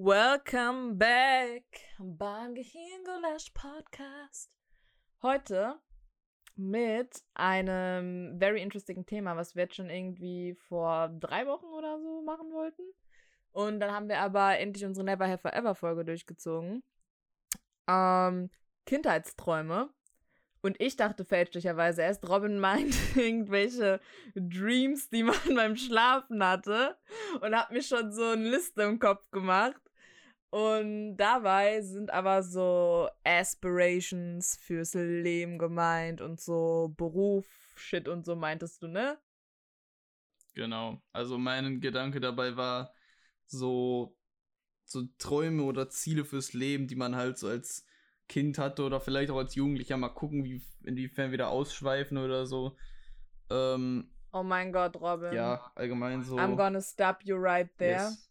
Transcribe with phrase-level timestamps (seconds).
[0.00, 1.64] Welcome back
[1.98, 4.48] beim Gehirngulasch Podcast.
[5.22, 5.74] Heute
[6.54, 12.22] mit einem very interesting Thema, was wir jetzt schon irgendwie vor drei Wochen oder so
[12.22, 12.82] machen wollten.
[13.50, 16.84] Und dann haben wir aber endlich unsere Never Have Forever Folge durchgezogen.
[17.88, 18.50] Ähm,
[18.86, 19.92] Kindheitsträume.
[20.60, 23.98] Und ich dachte fälschlicherweise erst, Robin meint irgendwelche
[24.36, 26.96] Dreams, die man beim Schlafen hatte.
[27.40, 29.82] Und hat mir schon so eine Liste im Kopf gemacht.
[30.50, 38.34] Und dabei sind aber so Aspirations fürs Leben gemeint und so Beruf, Shit und so
[38.34, 39.18] meintest du, ne?
[40.54, 41.00] Genau.
[41.12, 42.92] Also mein Gedanke dabei war
[43.46, 44.16] so,
[44.84, 47.84] so Träume oder Ziele fürs Leben, die man halt so als
[48.28, 52.46] Kind hatte oder vielleicht auch als Jugendlicher mal gucken, wie, inwiefern wir da ausschweifen oder
[52.46, 52.76] so.
[53.50, 55.32] Ähm, oh mein Gott, Robin.
[55.32, 56.36] Ja, allgemein so.
[56.36, 58.08] I'm gonna stop you right there.
[58.08, 58.27] Yes.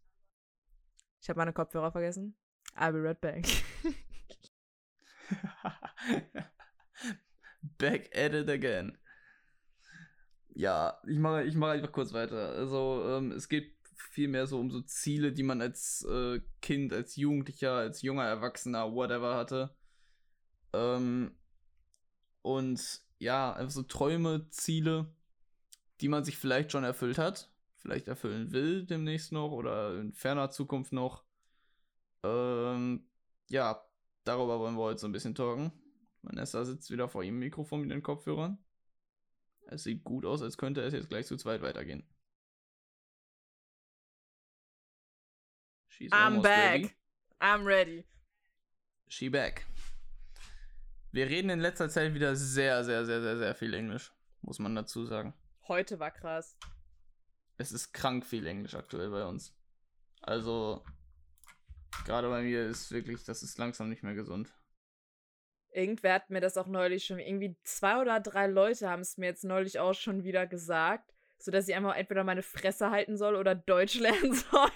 [1.22, 2.36] Ich habe meine Kopfhörer vergessen.
[2.76, 3.44] I'll be right back.
[7.78, 8.98] back at it again.
[10.54, 12.52] Ja, ich mache ich mach einfach kurz weiter.
[12.52, 17.16] Also, ähm, es geht vielmehr so um so Ziele, die man als äh, Kind, als
[17.16, 19.76] Jugendlicher, als junger Erwachsener, whatever hatte.
[20.74, 21.36] Ähm,
[22.42, 25.14] und ja, einfach so Träume, Ziele,
[26.02, 30.50] die man sich vielleicht schon erfüllt hat vielleicht erfüllen will demnächst noch oder in ferner
[30.50, 31.24] Zukunft noch.
[32.24, 33.08] Ähm,
[33.50, 33.86] ja,
[34.24, 35.72] darüber wollen wir heute so ein bisschen talken.
[36.24, 38.58] Vanessa sitzt wieder vor ihrem Mikrofon mit den Kopfhörern.
[39.68, 42.08] Es sieht gut aus, als könnte es jetzt gleich zu zweit weitergehen.
[45.90, 46.84] She's I'm back.
[46.84, 46.92] Ready.
[47.40, 48.06] I'm ready.
[49.08, 49.66] She back.
[51.12, 54.76] Wir reden in letzter Zeit wieder sehr, sehr, sehr, sehr, sehr viel Englisch, muss man
[54.76, 55.34] dazu sagen.
[55.68, 56.58] Heute war krass
[57.58, 59.54] es ist krank viel Englisch aktuell bei uns.
[60.22, 60.84] Also,
[62.06, 64.54] gerade bei mir ist wirklich, das ist langsam nicht mehr gesund.
[65.72, 69.28] Irgendwer hat mir das auch neulich schon, irgendwie zwei oder drei Leute haben es mir
[69.28, 73.54] jetzt neulich auch schon wieder gesagt, sodass ich einfach entweder meine Fresse halten soll oder
[73.54, 74.72] Deutsch lernen soll.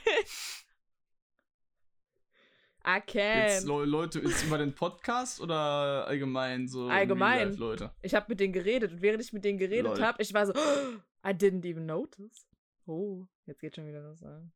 [2.83, 3.47] I can.
[3.47, 6.87] Jetzt Leute, ist über den Podcast oder allgemein so?
[6.87, 7.55] Allgemein.
[7.55, 7.93] Leute.
[8.01, 10.53] Ich habe mit denen geredet und während ich mit denen geredet habe, ich war so,
[11.23, 12.47] I didn't even notice.
[12.91, 14.51] Oh, jetzt geht schon wieder was an.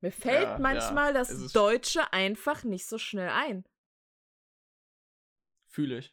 [0.00, 3.64] Mir fällt ja, manchmal ja, das Deutsche einfach nicht so schnell ein.
[5.68, 6.12] Fühle ich.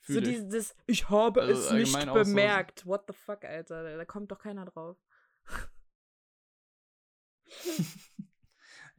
[0.00, 0.28] Fühl so ich.
[0.38, 2.80] dieses, ich habe also es nicht bemerkt.
[2.80, 2.86] So.
[2.86, 3.84] What the fuck, Alter?
[3.84, 4.98] Da, da kommt doch keiner drauf.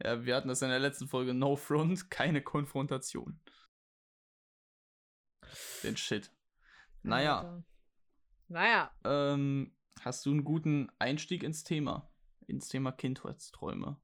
[0.02, 1.34] ja, wir hatten das in der letzten Folge.
[1.34, 3.38] No Front, keine Konfrontation.
[5.82, 6.32] Den Shit.
[7.02, 7.62] Naja.
[8.48, 8.90] Naja.
[9.04, 12.12] Ähm, Hast du einen guten Einstieg ins Thema?
[12.48, 14.00] Ins Thema Kindheitsträume?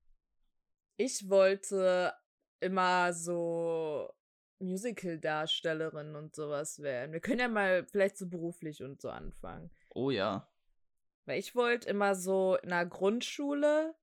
[0.96, 2.14] Ich wollte
[2.60, 4.08] immer so
[4.60, 7.12] Musical-Darstellerin und sowas werden.
[7.12, 9.72] Wir können ja mal vielleicht so beruflich und so anfangen.
[9.92, 10.48] Oh ja.
[11.26, 13.96] Weil ich wollte immer so in der Grundschule,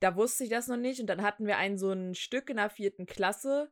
[0.00, 2.56] da wusste ich das noch nicht, und dann hatten wir ein so ein Stück in
[2.56, 3.70] der vierten Klasse,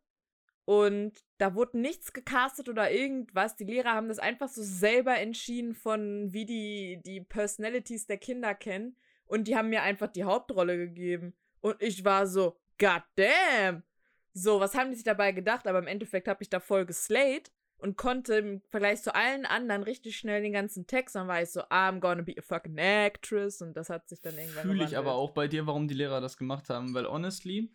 [0.66, 3.54] und da wurde nichts gecastet oder irgendwas.
[3.54, 8.52] Die Lehrer haben das einfach so selber entschieden von, wie die, die Personalities der Kinder
[8.52, 8.96] kennen.
[9.26, 11.34] Und die haben mir einfach die Hauptrolle gegeben.
[11.60, 13.84] Und ich war so, God damn!
[14.32, 15.68] So, was haben die sich dabei gedacht?
[15.68, 19.84] Aber im Endeffekt habe ich da voll geslayed und konnte im Vergleich zu allen anderen
[19.84, 21.14] richtig schnell den ganzen Text.
[21.14, 23.62] Dann war ich so, I'm gonna be a fucking actress.
[23.62, 24.62] Und das hat sich dann irgendwann.
[24.62, 26.92] Fühle ich aber auch bei dir, warum die Lehrer das gemacht haben.
[26.92, 27.70] Weil honestly,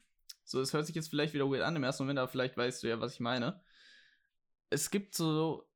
[0.51, 2.83] so, es hört sich jetzt vielleicht wieder weird an im ersten Moment, aber vielleicht weißt
[2.83, 3.61] du ja, was ich meine.
[4.69, 5.67] Es gibt so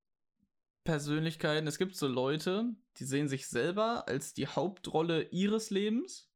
[0.84, 6.30] Persönlichkeiten, es gibt so Leute, die sehen sich selber als die Hauptrolle ihres Lebens.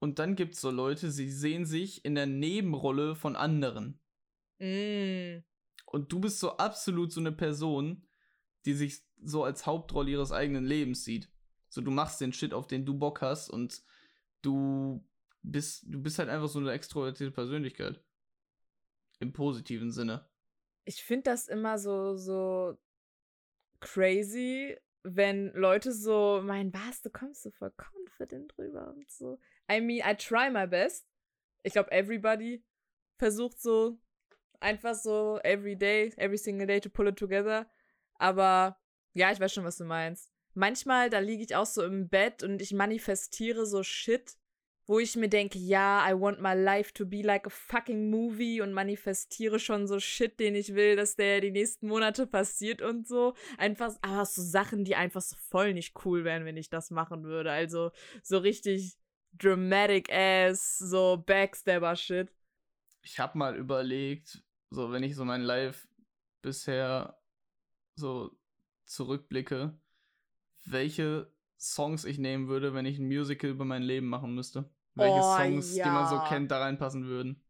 [0.00, 4.00] Und dann gibt es so Leute, sie sehen sich in der Nebenrolle von anderen.
[4.58, 5.42] Mm.
[5.86, 8.06] Und du bist so absolut so eine Person,
[8.66, 11.30] die sich so als Hauptrolle ihres eigenen Lebens sieht.
[11.68, 13.82] So, du machst den Shit, auf den du Bock hast und
[14.42, 15.06] du
[15.50, 18.02] bist, du bist halt einfach so eine extrovertierte Persönlichkeit.
[19.18, 20.28] Im positiven Sinne.
[20.84, 22.78] Ich finde das immer so, so
[23.80, 29.38] crazy, wenn Leute so meinen, was, du kommst so voll confident drüber und so.
[29.70, 31.08] I mean, I try my best.
[31.62, 32.64] Ich glaube, everybody
[33.18, 33.98] versucht so
[34.60, 37.66] einfach so every day, every single day to pull it together.
[38.14, 38.78] Aber
[39.14, 40.32] ja, ich weiß schon, was du meinst.
[40.54, 44.36] Manchmal, da liege ich auch so im Bett und ich manifestiere so Shit,
[44.86, 48.60] wo ich mir denke, ja, I want my life to be like a fucking movie
[48.60, 53.06] und manifestiere schon so Shit, den ich will, dass der die nächsten Monate passiert und
[53.06, 53.34] so.
[53.58, 57.24] Einfach, aber so Sachen, die einfach so voll nicht cool wären, wenn ich das machen
[57.24, 57.50] würde.
[57.50, 57.90] Also
[58.22, 58.96] so richtig
[59.32, 62.32] dramatic ass, so Backstabber-Shit.
[63.02, 65.88] Ich habe mal überlegt, so wenn ich so mein Live
[66.42, 67.20] bisher
[67.96, 68.36] so
[68.84, 69.76] zurückblicke,
[70.64, 74.70] welche Songs ich nehmen würde, wenn ich ein Musical über mein Leben machen müsste.
[74.96, 76.26] Welche Oh, Songs, die man so ja.
[76.28, 77.42] kennt, da reinpassen würden.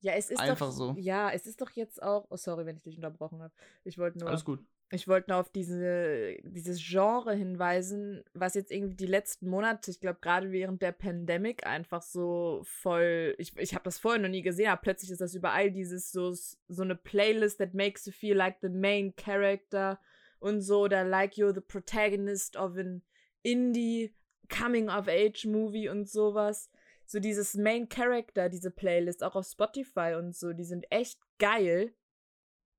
[0.00, 0.94] Ja, es ist Einfach doch, so.
[0.98, 2.26] Ja, es ist doch jetzt auch.
[2.28, 3.54] Oh, sorry, wenn ich dich unterbrochen habe.
[3.84, 4.28] Ich wollte nur.
[4.28, 4.60] Alles gut.
[4.90, 9.98] Ich wollte nur auf diese, dieses Genre hinweisen, was jetzt irgendwie die letzten Monate, ich
[9.98, 14.42] glaube gerade während der Pandemic einfach so voll, ich, ich habe das vorher noch nie
[14.42, 18.36] gesehen, aber plötzlich ist das überall dieses so, so eine Playlist that makes you feel
[18.36, 19.98] like the main character
[20.38, 23.02] und so, oder like you're the protagonist of an
[23.42, 24.14] Indie
[24.48, 26.70] Coming of Age Movie und sowas.
[27.06, 31.94] So dieses Main Character, diese Playlist, auch auf Spotify und so, die sind echt geil.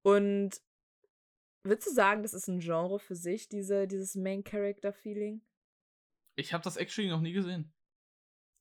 [0.01, 0.61] Und
[1.67, 5.41] Würdest du sagen, das ist ein Genre für sich, diese, dieses Main-Character-Feeling?
[6.37, 7.73] Ich habe das actually noch nie gesehen.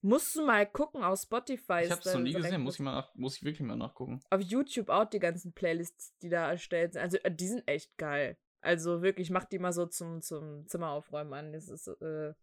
[0.02, 1.81] Musst du mal gucken auf Spotify.
[1.81, 2.62] Ich ist habe es da noch nie gesehen.
[2.62, 4.20] Muss ich, mal nach, muss ich wirklich mal nachgucken.
[4.31, 7.02] Auf YouTube auch die ganzen Playlists, die da erstellt sind.
[7.02, 8.37] Also, äh, die sind echt geil.
[8.61, 11.52] Also wirklich, mach die mal so zum, zum Zimmeraufräumen an.
[11.52, 12.35] Das ist, äh,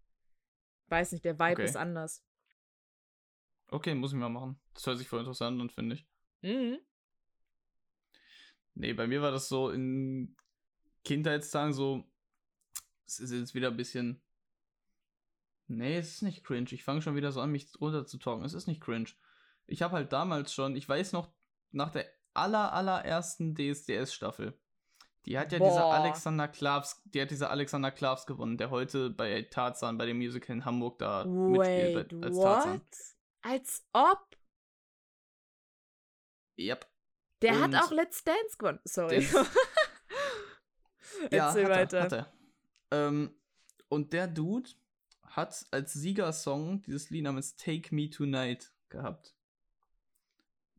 [0.94, 1.66] weiß nicht, der Vibe Okay.
[1.66, 2.24] ist anders.
[3.68, 4.60] Okay, muss ich mal machen.
[4.75, 6.07] Das hört sich voll interessant an, finde ich.
[6.42, 6.78] Mhm.
[8.75, 10.36] Nee, bei mir war das so in
[11.04, 12.06] Kindheitstagen so.
[13.07, 14.22] Es ist jetzt wieder ein bisschen.
[15.68, 16.72] Nee, es ist nicht cringe.
[16.72, 18.45] Ich fange schon wieder so an, mich runter zu talken.
[18.45, 19.10] Es ist nicht cringe.
[19.66, 21.34] Ich habe halt damals schon, ich weiß noch,
[21.72, 24.57] nach der aller, allerersten DSDS-Staffel,
[25.25, 25.93] die hat ja dieser Boah.
[25.93, 30.55] Alexander Klavs, die hat dieser Alexander Klavs gewonnen, der heute bei Tarzan, bei dem Musical
[30.55, 32.73] in Hamburg da Wait, mitspielt als Tarzan.
[32.73, 32.81] what?
[33.41, 34.37] Als ob?
[36.57, 36.87] Yep.
[37.41, 38.79] Der Und hat auch Let's Dance gewonnen.
[38.85, 39.27] Sorry.
[41.31, 41.97] Ja, Erzähl hat weiter.
[41.99, 42.33] Er,
[42.91, 43.07] er.
[43.07, 43.35] Ähm,
[43.87, 44.69] und der Dude
[45.23, 49.35] hat als Siegersong dieses Lied namens Take Me Tonight gehabt.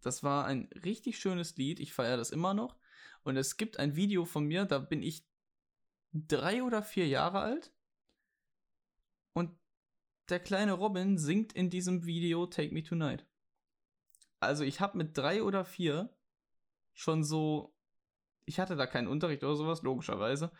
[0.02, 1.80] Das war ein richtig schönes Lied.
[1.80, 2.76] Ich feiere das immer noch.
[3.24, 5.26] Und es gibt ein Video von mir, da bin ich
[6.12, 7.72] drei oder vier Jahre alt.
[9.32, 9.50] Und
[10.28, 13.26] der kleine Robin singt in diesem Video Take Me Tonight.
[14.40, 16.14] Also ich habe mit drei oder vier
[16.92, 17.74] schon so
[18.46, 20.50] ich hatte da keinen Unterricht oder sowas, logischerweise.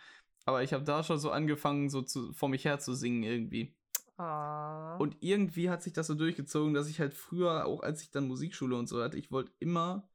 [0.46, 3.74] Aber ich habe da schon so angefangen, so zu, vor mich her zu singen irgendwie.
[4.16, 4.96] Ah.
[4.96, 8.28] Und irgendwie hat sich das so durchgezogen, dass ich halt früher, auch als ich dann
[8.28, 10.08] Musikschule und so hatte, ich wollte immer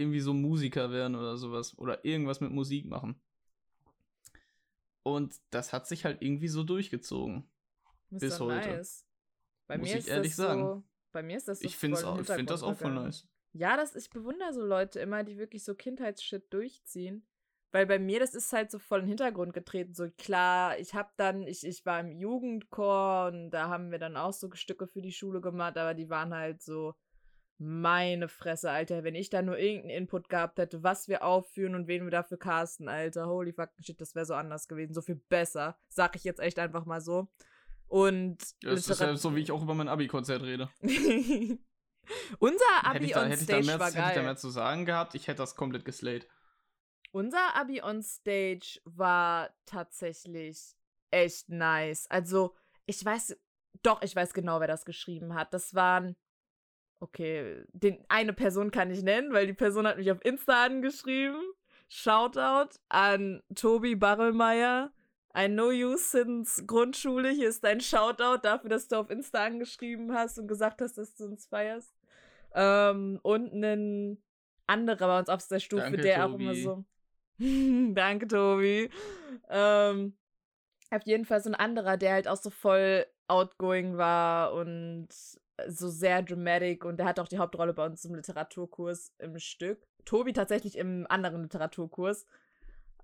[0.00, 1.76] irgendwie so Musiker werden oder sowas.
[1.78, 3.20] Oder irgendwas mit Musik machen.
[5.02, 7.48] Und das hat sich halt irgendwie so durchgezogen.
[8.10, 8.68] Ist bis heute.
[8.68, 9.06] Nice.
[9.66, 10.62] Bei Muss mir ich ist ehrlich das sagen.
[10.62, 10.82] So,
[11.12, 13.26] bei mir ist das so ich finde find das auch voll nice.
[13.52, 17.26] Ja, das, ich bewundere so Leute immer, die wirklich so Kindheitsshit durchziehen.
[17.72, 19.94] Weil bei mir, das ist halt so voll in den Hintergrund getreten.
[19.94, 24.16] So klar, ich hab dann, ich, ich war im Jugendchor und da haben wir dann
[24.16, 26.94] auch so Stücke für die Schule gemacht, aber die waren halt so,
[27.60, 31.88] meine Fresse, Alter, wenn ich da nur irgendeinen Input gehabt hätte, was wir aufführen und
[31.88, 35.16] wen wir dafür casten, Alter, holy fucking shit, das wäre so anders gewesen, so viel
[35.16, 35.78] besser.
[35.88, 37.28] Sag ich jetzt echt einfach mal so.
[37.86, 40.70] Und Das ist ja so, wie ich auch über mein Abi-Konzert rede.
[42.38, 44.22] Unser Abi on hätte, ich da Stage mehr, war hätte ich da geil.
[44.22, 46.26] mehr zu sagen gehabt, ich hätte das komplett geslayed.
[47.12, 50.76] Unser Abi on Stage war tatsächlich
[51.10, 52.06] echt nice.
[52.08, 52.54] Also,
[52.86, 53.36] ich weiß,
[53.82, 55.52] doch, ich weiß genau, wer das geschrieben hat.
[55.52, 56.16] Das waren,
[57.00, 61.40] okay, den, eine Person kann ich nennen, weil die Person hat mich auf Insta angeschrieben.
[61.88, 64.92] Shoutout an Tobi Barrelmeier.
[65.36, 67.30] I know you since Grundschule.
[67.30, 71.14] Hier ist dein Shoutout dafür, dass du auf Insta angeschrieben hast und gesagt hast, dass
[71.14, 71.92] du uns feierst.
[72.54, 74.22] Ähm, und ein
[74.66, 76.62] anderer bei uns auf der Stufe, Danke, der auch immer Tobi.
[76.62, 76.84] so.
[77.94, 78.90] Danke, Tobi.
[79.48, 80.16] Ähm,
[80.90, 85.08] auf jeden Fall so ein anderer, der halt auch so voll outgoing war und
[85.68, 89.86] so sehr dramatic und der hat auch die Hauptrolle bei uns im Literaturkurs im Stück.
[90.04, 92.26] Tobi tatsächlich im anderen Literaturkurs.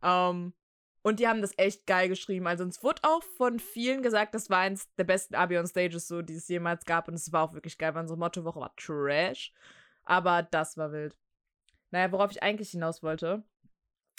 [0.03, 0.55] Ähm,
[1.03, 2.47] und die haben das echt geil geschrieben.
[2.47, 6.09] Also uns wurde auch von vielen gesagt, das war eins der besten Abi on Stages,
[6.09, 7.07] so, die es jemals gab.
[7.07, 9.53] Und es war auch wirklich geil, weil unsere Mottowoche war Trash.
[10.03, 11.17] Aber das war wild.
[11.91, 13.45] Naja, worauf ich eigentlich hinaus wollte,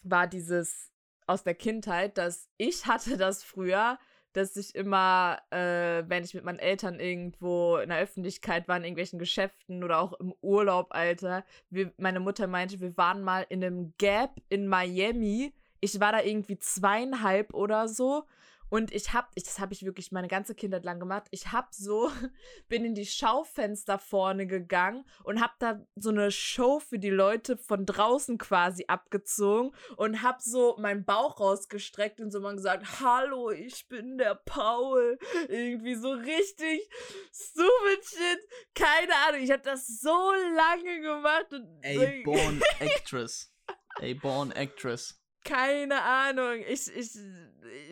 [0.04, 0.94] war dieses
[1.26, 4.00] aus der Kindheit, dass ich hatte das früher,
[4.34, 8.84] dass ich immer, äh, wenn ich mit meinen Eltern irgendwo in der Öffentlichkeit war, in
[8.84, 13.64] irgendwelchen Geschäften oder auch im Urlaub, Alter, wir, meine Mutter meinte, wir waren mal in
[13.64, 15.54] einem Gap in Miami.
[15.80, 18.24] Ich war da irgendwie zweieinhalb oder so.
[18.70, 21.28] Und ich hab, ich, das habe ich wirklich meine ganze Kindheit lang gemacht.
[21.32, 22.12] Ich hab so,
[22.68, 27.58] bin in die Schaufenster vorne gegangen und hab da so eine Show für die Leute
[27.58, 33.52] von draußen quasi abgezogen und hab so meinen Bauch rausgestreckt und so mal gesagt, hallo,
[33.52, 35.18] ich bin der Paul.
[35.48, 36.90] Irgendwie so richtig
[37.32, 38.40] stupid shit.
[38.74, 41.54] Keine Ahnung, ich hab das so lange gemacht.
[41.54, 43.52] Und A born actress.
[44.00, 45.20] A born actress.
[45.48, 46.62] Keine Ahnung.
[46.68, 47.12] Ich, ich,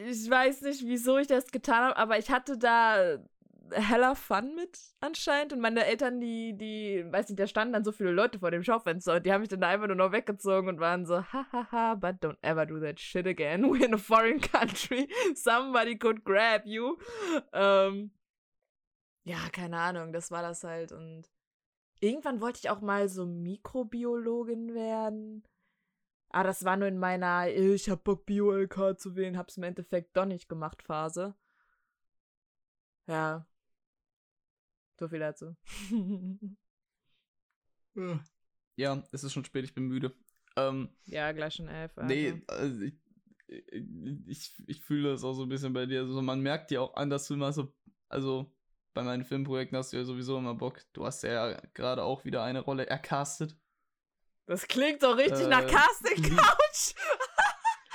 [0.06, 3.18] ich weiß nicht, wieso ich das getan habe, aber ich hatte da
[3.72, 5.54] heller Fun mit anscheinend.
[5.54, 8.64] Und meine Eltern, die, die, weiß nicht, da standen dann so viele Leute vor dem
[8.64, 12.16] Schaufenster und die haben mich dann einfach nur noch weggezogen und waren so, hahaha, but
[12.22, 13.64] don't ever do that shit again.
[13.64, 15.08] We're in a foreign country.
[15.36, 16.98] Somebody could grab you.
[17.54, 18.12] Ähm,
[19.24, 20.92] ja, keine Ahnung, das war das halt.
[20.92, 21.24] Und
[22.00, 25.44] irgendwann wollte ich auch mal so Mikrobiologin werden.
[26.36, 30.18] Ah, das war nur in meiner Ich hab Bock Bio-LK zu wählen, hab's im Endeffekt
[30.18, 31.34] doch nicht gemacht Phase.
[33.08, 33.48] Ja.
[35.00, 35.56] So viel dazu.
[38.76, 40.14] ja, es ist schon spät, ich bin müde.
[40.58, 41.98] Ähm, ja, gleich schon elf.
[41.98, 42.14] Also.
[42.14, 43.00] Nee, also ich,
[44.28, 46.02] ich, ich fühle das auch so ein bisschen bei dir.
[46.02, 47.74] Also man merkt ja auch an, dass du immer so,
[48.10, 48.54] also
[48.94, 50.82] bei meinen Filmprojekten hast du ja sowieso immer Bock.
[50.92, 53.58] Du hast ja gerade auch wieder eine Rolle ercastet.
[54.48, 56.94] Das klingt doch richtig äh, nach Casting Couch.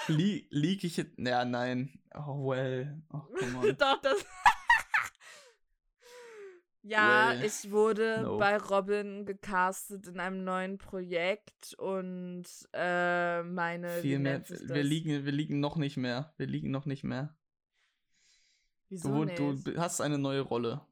[0.09, 1.19] Li lieg ich jetzt.
[1.19, 2.01] Ja, nein.
[2.15, 3.03] Oh, well.
[3.13, 3.23] Oh,
[3.79, 4.25] doch, das.
[6.83, 8.39] ja, well, ich wurde no.
[8.39, 14.01] bei Robin gecastet in einem neuen Projekt und äh, meine.
[14.01, 14.43] Viel mehr.
[14.49, 16.35] Wir liegen, wir liegen noch nicht mehr.
[16.37, 17.37] Wir liegen noch nicht mehr.
[18.89, 19.67] Wieso du, nicht?
[19.67, 20.85] du hast eine neue Rolle.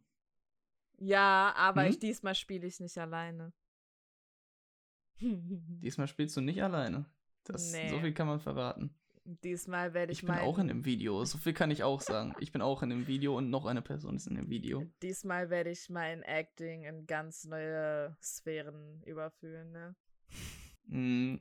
[1.00, 1.90] Ja, aber hm?
[1.90, 3.52] ich, diesmal spiele ich nicht alleine.
[5.82, 7.06] Diesmal spielst du nicht alleine.
[7.44, 7.88] Das, nee.
[7.88, 8.94] So viel kann man verraten.
[9.24, 10.44] Diesmal werde ich Ich bin mein...
[10.44, 11.22] auch in dem Video.
[11.24, 12.34] So viel kann ich auch sagen.
[12.40, 14.86] Ich bin auch in dem Video und noch eine Person ist in dem Video.
[15.02, 19.96] Diesmal werde ich mein Acting in ganz neue Sphären überführen, ne?
[20.86, 21.40] Mm.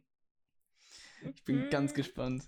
[1.34, 2.44] Ich bin ganz gespannt.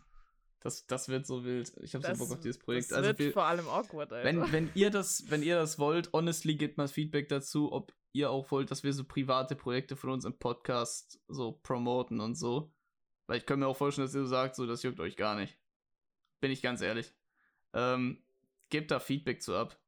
[0.60, 1.72] Das, das wird so wild.
[1.82, 2.92] Ich habe so Bock auf dieses Projekt.
[2.92, 4.28] Das also wird wir, vor allem awkward, Alter.
[4.28, 8.32] Wenn, wenn, ihr das, wenn ihr das wollt, honestly, gebt mal Feedback dazu, ob ihr
[8.32, 12.74] auch wollt, dass wir so private Projekte von uns im Podcast so promoten und so.
[13.28, 15.36] Weil ich kann mir auch vorstellen, dass ihr so sagt, so, das juckt euch gar
[15.36, 15.58] nicht.
[16.40, 17.14] Bin ich ganz ehrlich.
[17.74, 18.24] Ähm,
[18.70, 19.80] gebt da Feedback zu ab.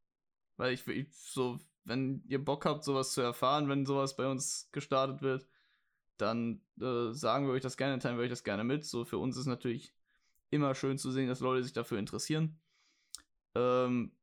[0.58, 4.70] Weil ich, ich so, wenn ihr Bock habt, sowas zu erfahren, wenn sowas bei uns
[4.72, 5.48] gestartet wird,
[6.18, 8.86] dann äh, sagen wir euch das gerne, teilen wir euch das gerne mit.
[8.86, 9.94] So, für uns ist natürlich
[10.52, 12.60] immer schön zu sehen, dass Leute sich dafür interessieren.
[13.56, 14.16] Ähm,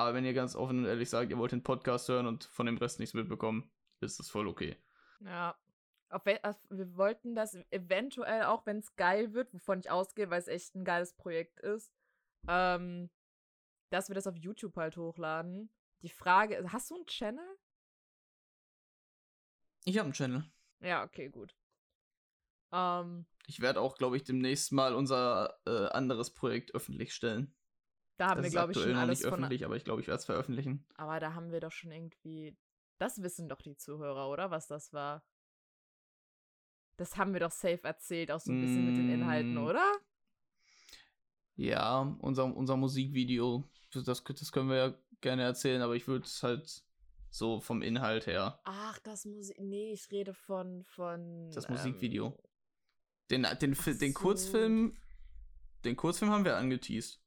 [0.00, 2.66] aber wenn ihr ganz offen und ehrlich sagt, ihr wollt den Podcast hören und von
[2.66, 4.76] dem Rest nichts mitbekommen, ist das voll okay.
[5.20, 5.56] Ja.
[6.24, 10.74] Wir wollten das eventuell auch, wenn es geil wird, wovon ich ausgehe, weil es echt
[10.74, 11.92] ein geiles Projekt ist,
[12.48, 13.10] ähm,
[13.90, 15.70] dass wir das auf YouTube halt hochladen.
[16.02, 17.58] Die Frage, hast du einen Channel?
[19.84, 20.50] Ich habe einen Channel.
[20.80, 21.54] Ja, okay, gut.
[22.72, 27.54] Ähm, ich werde auch, glaube ich, demnächst mal unser äh, anderes Projekt öffentlich stellen.
[28.20, 30.18] Da haben das wir, glaube ich, schon alles nicht öffentlich, aber ich glaube, ich werde
[30.18, 30.84] es veröffentlichen.
[30.96, 32.54] Aber da haben wir doch schon irgendwie.
[32.98, 34.50] Das wissen doch die Zuhörer, oder?
[34.50, 35.24] Was das war.
[36.98, 38.86] Das haben wir doch safe erzählt, auch so ein bisschen mm.
[38.86, 39.64] mit den Inhalten, mm.
[39.64, 39.90] oder?
[41.56, 46.42] Ja, unser, unser Musikvideo, das, das können wir ja gerne erzählen, aber ich würde es
[46.42, 46.84] halt
[47.30, 48.60] so vom Inhalt her.
[48.64, 49.58] Ach, das Musik.
[49.58, 50.84] Nee, ich rede von.
[50.84, 52.26] von das Musikvideo.
[52.26, 52.34] Ähm,
[53.30, 54.18] den, den, den, den so.
[54.18, 54.98] Kurzfilm.
[55.86, 57.19] Den Kurzfilm haben wir angeteased.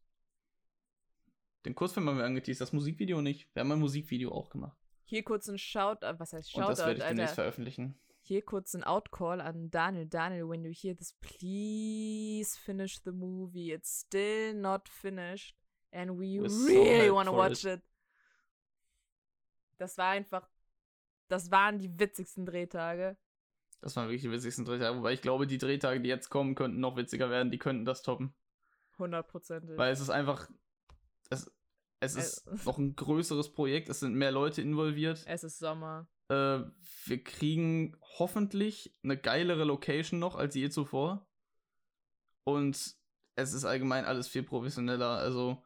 [1.65, 3.48] Den Kurzfilm haben wir angeteased, das Musikvideo nicht.
[3.53, 4.77] Wir haben ein Musikvideo auch gemacht.
[5.05, 7.96] Hier kurz ein Shout, was heißt Shoutout, Und das werde ich demnächst veröffentlichen.
[8.22, 10.08] Hier kurz ein Outcall an Daniel.
[10.08, 13.72] Daniel, when you hear this, please finish the movie.
[13.72, 15.55] It's still not finished.
[15.91, 17.79] And we We're really so want to watch it.
[17.79, 17.82] it.
[19.77, 20.50] Das war einfach,
[21.27, 23.17] das waren die witzigsten Drehtage.
[23.82, 26.79] Das waren wirklich die witzigsten Drehtage, wobei ich glaube, die Drehtage, die jetzt kommen, könnten
[26.79, 28.34] noch witziger werden, die könnten das toppen.
[28.98, 29.77] Hundertprozentig.
[29.77, 30.50] Weil es ist einfach,
[31.30, 31.51] es,
[32.00, 35.24] es ist äh, noch ein größeres Projekt, es sind mehr Leute involviert.
[35.25, 36.08] Es ist Sommer.
[36.30, 36.60] Äh,
[37.06, 41.27] wir kriegen hoffentlich eine geilere Location noch als je zuvor.
[42.44, 42.96] Und
[43.36, 45.18] es ist allgemein alles viel professioneller.
[45.18, 45.63] Also.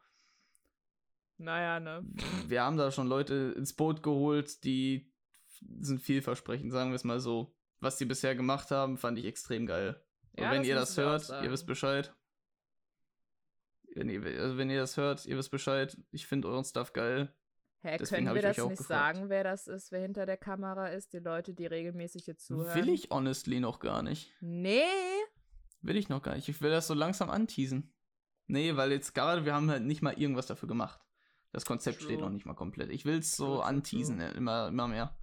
[1.37, 2.05] Naja, ne?
[2.47, 5.11] Wir haben da schon Leute ins Boot geholt, die
[5.79, 7.55] sind vielversprechend, sagen wir es mal so.
[7.79, 10.01] Was die bisher gemacht haben, fand ich extrem geil.
[10.35, 12.15] Ja, Und wenn ihr das hört, ihr wisst Bescheid.
[13.97, 15.97] Wenn ihr, also wenn ihr das hört, ihr wisst Bescheid.
[16.11, 17.33] Ich finde euren Stuff geil.
[17.81, 19.15] Hä, Deswegen können wir das nicht gefragt.
[19.15, 21.13] sagen, wer das ist, wer hinter der Kamera ist?
[21.13, 22.75] Die Leute, die regelmäßig hier zuhören.
[22.75, 24.31] Will ich honestly noch gar nicht.
[24.39, 24.83] Nee.
[25.81, 26.47] Will ich noch gar nicht.
[26.47, 27.91] Ich will das so langsam anteasen.
[28.45, 31.01] Nee, weil jetzt gerade, wir haben halt nicht mal irgendwas dafür gemacht.
[31.51, 32.25] Das Konzept steht True.
[32.25, 32.91] noch nicht mal komplett.
[32.91, 34.29] Ich will es so True, true, anteasen, true.
[34.31, 35.17] immer, immer mehr.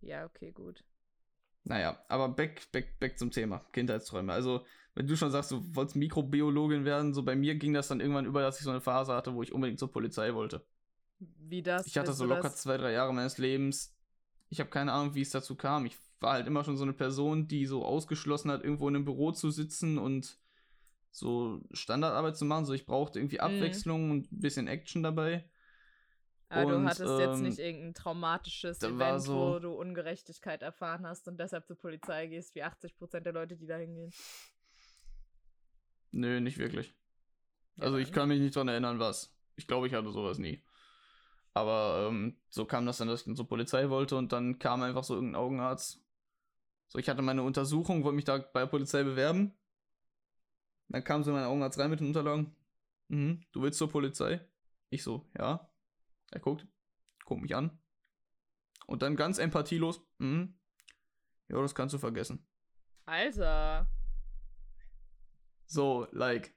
[0.00, 0.84] Ja, okay, gut.
[1.62, 3.64] Naja, aber back, back, back zum Thema.
[3.72, 4.32] Kindheitsträume.
[4.32, 8.00] Also, wenn du schon sagst, du wolltest Mikrobiologin werden, so bei mir ging das dann
[8.00, 10.64] irgendwann über, dass ich so eine Phase hatte, wo ich unbedingt zur Polizei wollte.
[11.18, 11.86] Wie das?
[11.86, 12.56] Ich hatte so du locker das?
[12.56, 13.96] zwei, drei Jahre meines Lebens.
[14.50, 15.86] Ich habe keine Ahnung, wie es dazu kam.
[15.86, 19.04] Ich war halt immer schon so eine Person, die so ausgeschlossen hat, irgendwo in einem
[19.04, 20.38] Büro zu sitzen und
[21.10, 22.64] so Standardarbeit zu machen.
[22.66, 23.42] So, ich brauchte irgendwie Mhm.
[23.42, 25.48] Abwechslung und ein bisschen Action dabei.
[26.50, 31.06] Aber du Und, hattest jetzt ähm, nicht irgendein traumatisches Event, so- wo du Ungerechtigkeit erfahren
[31.06, 34.12] hast und deshalb zur Polizei gehst, wie 80% der Leute, die da hingehen.
[36.14, 36.94] Nö, nicht wirklich.
[37.76, 39.36] Also ich kann mich nicht dran erinnern, was.
[39.56, 40.62] Ich glaube, ich hatte sowas nie.
[41.54, 44.82] Aber ähm, so kam das dann, dass ich dann zur Polizei wollte und dann kam
[44.82, 46.00] einfach so irgendein Augenarzt.
[46.86, 49.54] So, ich hatte meine Untersuchung, wollte mich da bei der Polizei bewerben.
[50.88, 52.54] Dann kam so mein Augenarzt rein mit den Unterlagen.
[53.08, 54.40] Mhm, du willst zur Polizei?
[54.90, 55.68] Ich so, ja.
[56.30, 56.64] Er guckt,
[57.24, 57.76] guckt mich an.
[58.86, 60.54] Und dann ganz empathielos, mhm.
[61.48, 62.46] Ja, das kannst du vergessen.
[63.04, 63.88] Alter.
[65.66, 66.54] So, like,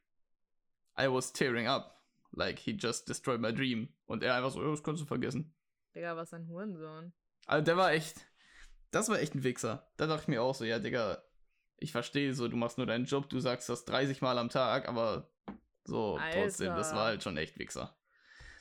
[0.97, 2.03] I was tearing up.
[2.31, 3.89] Like, he just destroyed my dream.
[4.05, 5.53] Und er einfach so, ja, das kannst du vergessen.
[5.95, 7.13] Digga, was ein Hurensohn.
[7.45, 8.25] Also, der war echt,
[8.91, 9.91] das war echt ein Wichser.
[9.97, 11.23] Da dachte ich mir auch so, ja, Digga,
[11.77, 14.87] ich verstehe so, du machst nur deinen Job, du sagst das 30 Mal am Tag,
[14.87, 15.31] aber
[15.83, 16.97] so, trotzdem, das Alter.
[16.97, 17.97] war halt schon echt Wichser.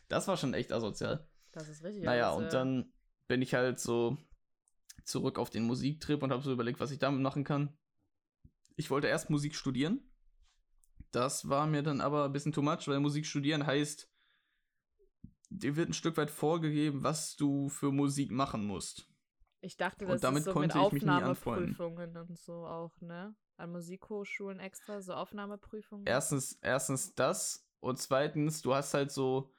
[0.09, 1.29] Das war schon echt asozial.
[1.53, 2.05] Das ist richtig.
[2.05, 2.45] Naja, asozial.
[2.45, 2.93] und dann
[3.27, 4.17] bin ich halt so
[5.05, 7.77] zurück auf den Musiktrip und habe so überlegt, was ich damit machen kann.
[8.77, 10.01] Ich wollte erst Musik studieren.
[11.17, 14.07] Das war mir dann aber ein bisschen too much, weil Musik studieren heißt,
[15.49, 19.09] dir wird ein Stück weit vorgegeben, was du für Musik machen musst.
[19.63, 20.87] Ich dachte, und das damit ist so konnte mit.
[20.87, 23.35] Aufnahmeprüfungen und so auch, ne?
[23.57, 26.05] An Musikhochschulen extra, so Aufnahmeprüfungen.
[26.07, 29.51] Erstens, erstens das und zweitens, du hast halt so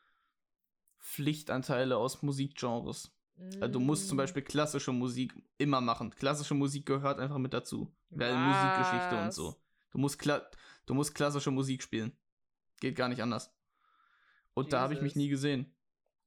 [0.99, 3.11] Pflichtanteile aus Musikgenres.
[3.59, 4.19] Also du musst zum Mm.
[4.19, 6.11] Beispiel klassische Musik immer machen.
[6.11, 7.91] Klassische Musik gehört einfach mit dazu.
[8.11, 9.55] Weil Musikgeschichte und so.
[9.91, 10.47] Du musst, kla
[10.87, 12.17] du musst klassische Musik spielen.
[12.79, 13.53] Geht gar nicht anders.
[14.55, 15.23] Und da habe ich mich Jesus.
[15.23, 15.75] nie gesehen.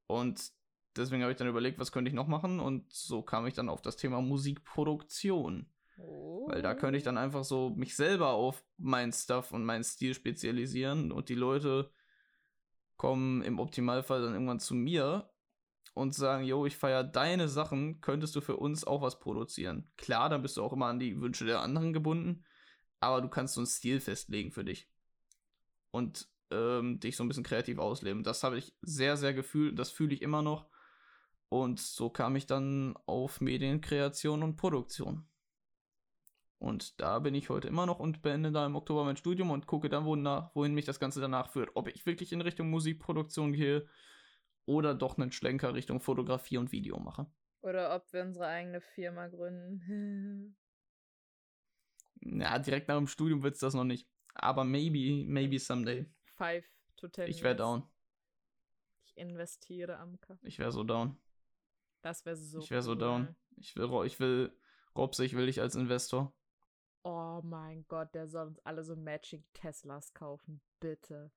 [0.07, 0.53] Und
[0.97, 2.61] deswegen habe ich dann überlegt, was könnte ich noch machen?
[2.61, 5.69] Und so kam ich dann auf das Thema Musikproduktion.
[5.99, 6.49] Oh.
[6.49, 10.15] Weil da könnte ich dann einfach so mich selber auf meinen Stuff und meinen Stil
[10.15, 11.91] spezialisieren und die Leute
[12.97, 15.31] kommen im Optimalfall dann irgendwann zu mir
[15.95, 19.91] und sagen, yo, ich feiere deine Sachen, könntest du für uns auch was produzieren?
[19.97, 22.45] Klar, dann bist du auch immer an die Wünsche der anderen gebunden,
[23.01, 24.89] aber du kannst so einen Stil festlegen für dich
[25.91, 28.23] und ähm, dich so ein bisschen kreativ ausleben.
[28.23, 30.67] Das habe ich sehr, sehr gefühlt, das fühle ich immer noch
[31.49, 35.27] und so kam ich dann auf Medienkreation und Produktion.
[36.59, 39.67] Und da bin ich heute immer noch und beende da im Oktober mein Studium und
[39.67, 41.71] gucke dann, wohin mich das Ganze danach führt.
[41.75, 43.89] Ob ich wirklich in Richtung Musikproduktion gehe
[44.67, 47.27] oder doch einen Schlenker Richtung Fotografie und Video mache.
[47.63, 50.57] Oder ob wir unsere eigene Firma gründen.
[52.21, 54.09] Ja, direkt nach dem Studium wird es das noch nicht.
[54.35, 56.07] Aber maybe, maybe someday.
[56.37, 56.65] Five
[56.97, 57.83] to ten Ich wäre down.
[59.05, 60.39] Ich investiere, Amka.
[60.43, 61.17] Ich wäre so down.
[62.03, 62.99] Das wäre so ich wäre so cool.
[62.99, 63.37] down.
[63.57, 64.53] Ich will, ich will,
[64.97, 66.33] Robse, ich will dich als Investor.
[67.03, 70.61] Oh mein Gott, der soll uns alle so Matching Teslas kaufen.
[70.81, 71.31] Bitte.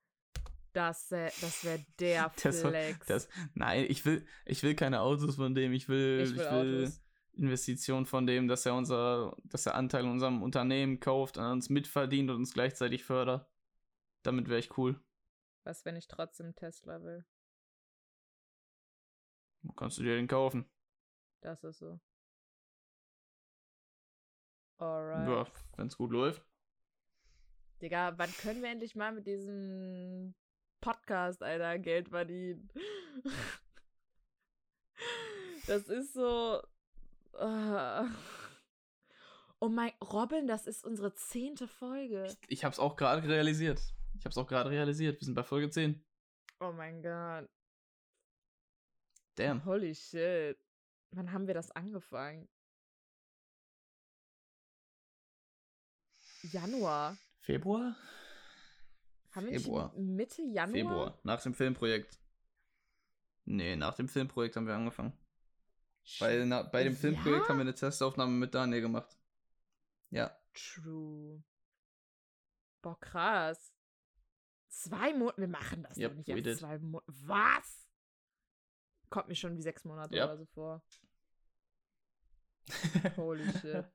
[0.74, 3.06] Das, wär- das wäre der Das Flex.
[3.08, 5.72] Das, nein, ich will, ich will keine Autos von dem.
[5.74, 7.02] Ich will, ich will, Autos.
[7.36, 11.70] Investition von dem, dass er unser, dass er Anteil in unserem Unternehmen kauft, an uns
[11.70, 13.50] mitverdient und uns gleichzeitig fördert.
[14.22, 15.00] Damit wäre ich cool.
[15.64, 17.26] Was, wenn ich trotzdem Tesla will?
[19.76, 20.70] Kannst du dir den kaufen?
[21.42, 22.00] Das ist so.
[24.78, 25.28] Alright.
[25.28, 26.46] Ja, wenn es gut läuft.
[27.82, 30.36] Digga, wann können wir endlich mal mit diesem
[30.82, 32.70] Podcast, Alter, Geld verdienen?
[35.66, 36.62] Das ist so.
[37.40, 38.10] Ah.
[39.60, 42.26] Oh mein, Robin, das ist unsere zehnte Folge.
[42.26, 43.82] Ich, ich hab's auch gerade realisiert.
[44.18, 45.22] Ich hab's auch gerade realisiert.
[45.22, 46.04] Wir sind bei Folge 10.
[46.60, 47.50] Oh mein Gott.
[49.36, 49.64] Damn.
[49.66, 50.58] Holy shit.
[51.12, 52.48] Wann haben wir das angefangen?
[56.44, 57.18] Januar.
[57.40, 57.96] Februar?
[59.32, 59.94] Haben Februar.
[59.98, 60.76] Mitte Januar?
[60.76, 61.20] Februar.
[61.24, 62.20] Nach dem Filmprojekt.
[63.46, 65.14] Nee, nach dem Filmprojekt haben wir angefangen.
[66.20, 67.50] Weil na, bei dem Filmprojekt Ja?
[67.50, 69.18] haben wir eine Testaufnahme mit Daniel gemacht.
[70.10, 70.36] Ja.
[70.54, 71.42] True.
[72.82, 73.74] Boah, krass.
[74.70, 75.42] Zwei Monate.
[75.42, 76.58] Wir machen das Yep, doch nicht did.
[76.58, 77.06] zwei Monate.
[77.08, 77.88] Was?
[79.10, 80.24] Kommt mir schon wie sechs Monate Yep.
[80.26, 80.84] oder so vor.
[83.18, 83.86] Holy shit.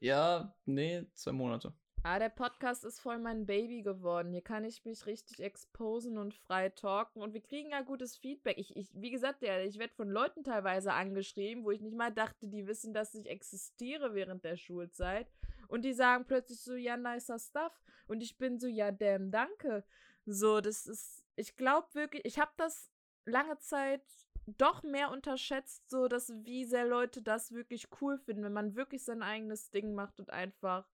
[0.00, 1.72] ja, nee, zwei Monate.
[2.04, 4.32] Ah, der Podcast ist voll mein Baby geworden.
[4.32, 7.22] Hier kann ich mich richtig exposen und frei talken.
[7.22, 8.58] Und wir kriegen ja gutes Feedback.
[8.58, 12.10] Ich, ich wie gesagt, ja, ich werde von Leuten teilweise angeschrieben, wo ich nicht mal
[12.10, 15.30] dachte, die wissen, dass ich existiere während der Schulzeit.
[15.68, 17.80] Und die sagen plötzlich so, ja, nicer Stuff.
[18.08, 19.84] Und ich bin so, ja, damn, danke.
[20.26, 22.90] So, das ist, ich glaube wirklich, ich habe das
[23.26, 24.02] lange Zeit
[24.46, 29.04] doch mehr unterschätzt, so dass wie sehr Leute das wirklich cool finden, wenn man wirklich
[29.04, 30.84] sein eigenes Ding macht und einfach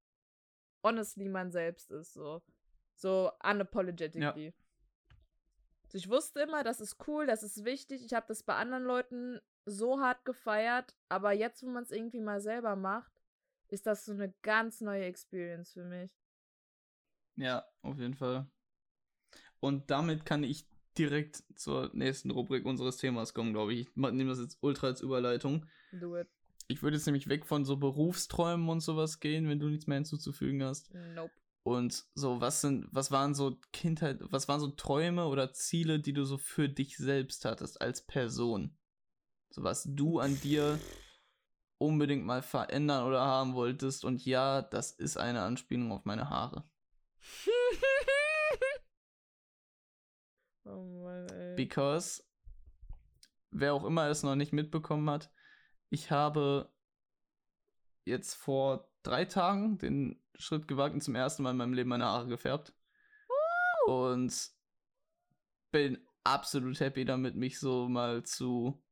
[0.83, 2.43] honestly man selbst ist, so.
[2.95, 4.47] So unapologetically.
[4.47, 4.53] Ja.
[5.89, 8.05] So, ich wusste immer, das ist cool, das ist wichtig.
[8.05, 12.21] Ich habe das bei anderen Leuten so hart gefeiert, aber jetzt, wo man es irgendwie
[12.21, 13.13] mal selber macht,
[13.69, 16.19] ist das so eine ganz neue Experience für mich.
[17.37, 18.51] Ja, auf jeden Fall.
[19.61, 23.89] Und damit kann ich direkt zur nächsten Rubrik unseres Themas kommen, glaube ich.
[23.89, 25.67] Ich nehme das jetzt ultra als Überleitung.
[25.93, 26.29] Do it.
[26.69, 29.97] Ich würde jetzt nämlich weg von so Berufsträumen und sowas gehen, wenn du nichts mehr
[29.97, 30.93] hinzuzufügen hast.
[31.15, 31.33] Nope.
[31.63, 36.13] Und so, was sind, was waren so Kindheit, was waren so Träume oder Ziele, die
[36.13, 38.77] du so für dich selbst hattest als Person?
[39.51, 40.79] So was du an dir
[41.79, 44.05] unbedingt mal verändern oder haben wolltest.
[44.05, 46.69] Und ja, das ist eine Anspielung auf meine Haare.
[50.65, 51.57] oh Mann, ey.
[51.57, 52.25] Because,
[53.51, 55.31] wer auch immer es noch nicht mitbekommen hat,
[55.91, 56.71] ich habe
[58.05, 62.07] jetzt vor drei Tagen den Schritt gewagt und zum ersten Mal in meinem Leben meine
[62.07, 62.73] Haare gefärbt.
[63.87, 63.93] Uh.
[63.93, 64.51] Und
[65.71, 68.83] bin absolut happy damit, mich so mal zu.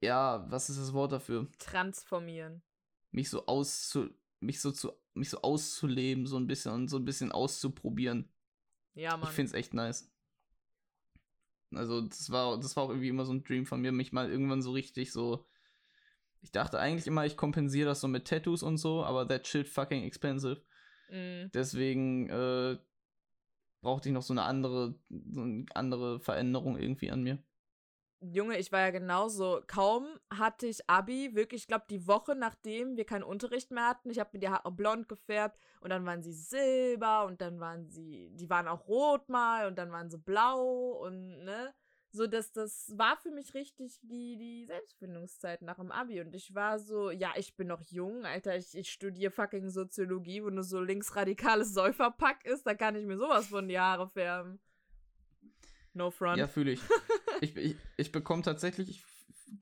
[0.00, 1.48] Ja, was ist das Wort dafür?
[1.58, 2.62] Transformieren.
[3.10, 4.10] Mich so auszu.
[4.40, 4.92] mich so zu.
[5.14, 8.30] mich so auszuleben, so ein bisschen und so ein bisschen auszuprobieren.
[8.94, 9.28] Ja, Mann.
[9.28, 10.10] Ich find's echt nice.
[11.74, 14.30] Also, das war, das war auch irgendwie immer so ein Dream von mir, mich mal
[14.30, 15.46] irgendwann so richtig so.
[16.42, 19.68] Ich dachte eigentlich immer, ich kompensiere das so mit Tattoos und so, aber that shit
[19.68, 20.62] fucking expensive.
[21.10, 21.50] Mm.
[21.52, 22.78] Deswegen äh,
[23.80, 27.38] brauchte ich noch so eine andere, so eine andere Veränderung irgendwie an mir.
[28.20, 29.60] Junge, ich war ja genauso.
[29.66, 34.10] Kaum hatte ich Abi, wirklich, ich glaube, die Woche nachdem wir keinen Unterricht mehr hatten,
[34.10, 37.88] ich habe mir die Haare blond gefärbt und dann waren sie silber und dann waren
[37.88, 41.74] sie, die waren auch rot mal und dann waren sie blau und ne.
[42.12, 46.22] So, dass das war für mich richtig die, die Selbstfindungszeit nach dem Abi.
[46.22, 50.42] Und ich war so, ja, ich bin noch jung, Alter, ich, ich studiere fucking Soziologie,
[50.42, 54.58] wo nur so linksradikales Säuferpack ist, da kann ich mir sowas von die Haare färben.
[55.92, 56.38] No front.
[56.38, 56.80] Ja, fühle ich.
[57.40, 57.56] ich.
[57.56, 59.04] Ich, ich bekomme tatsächlich, ich,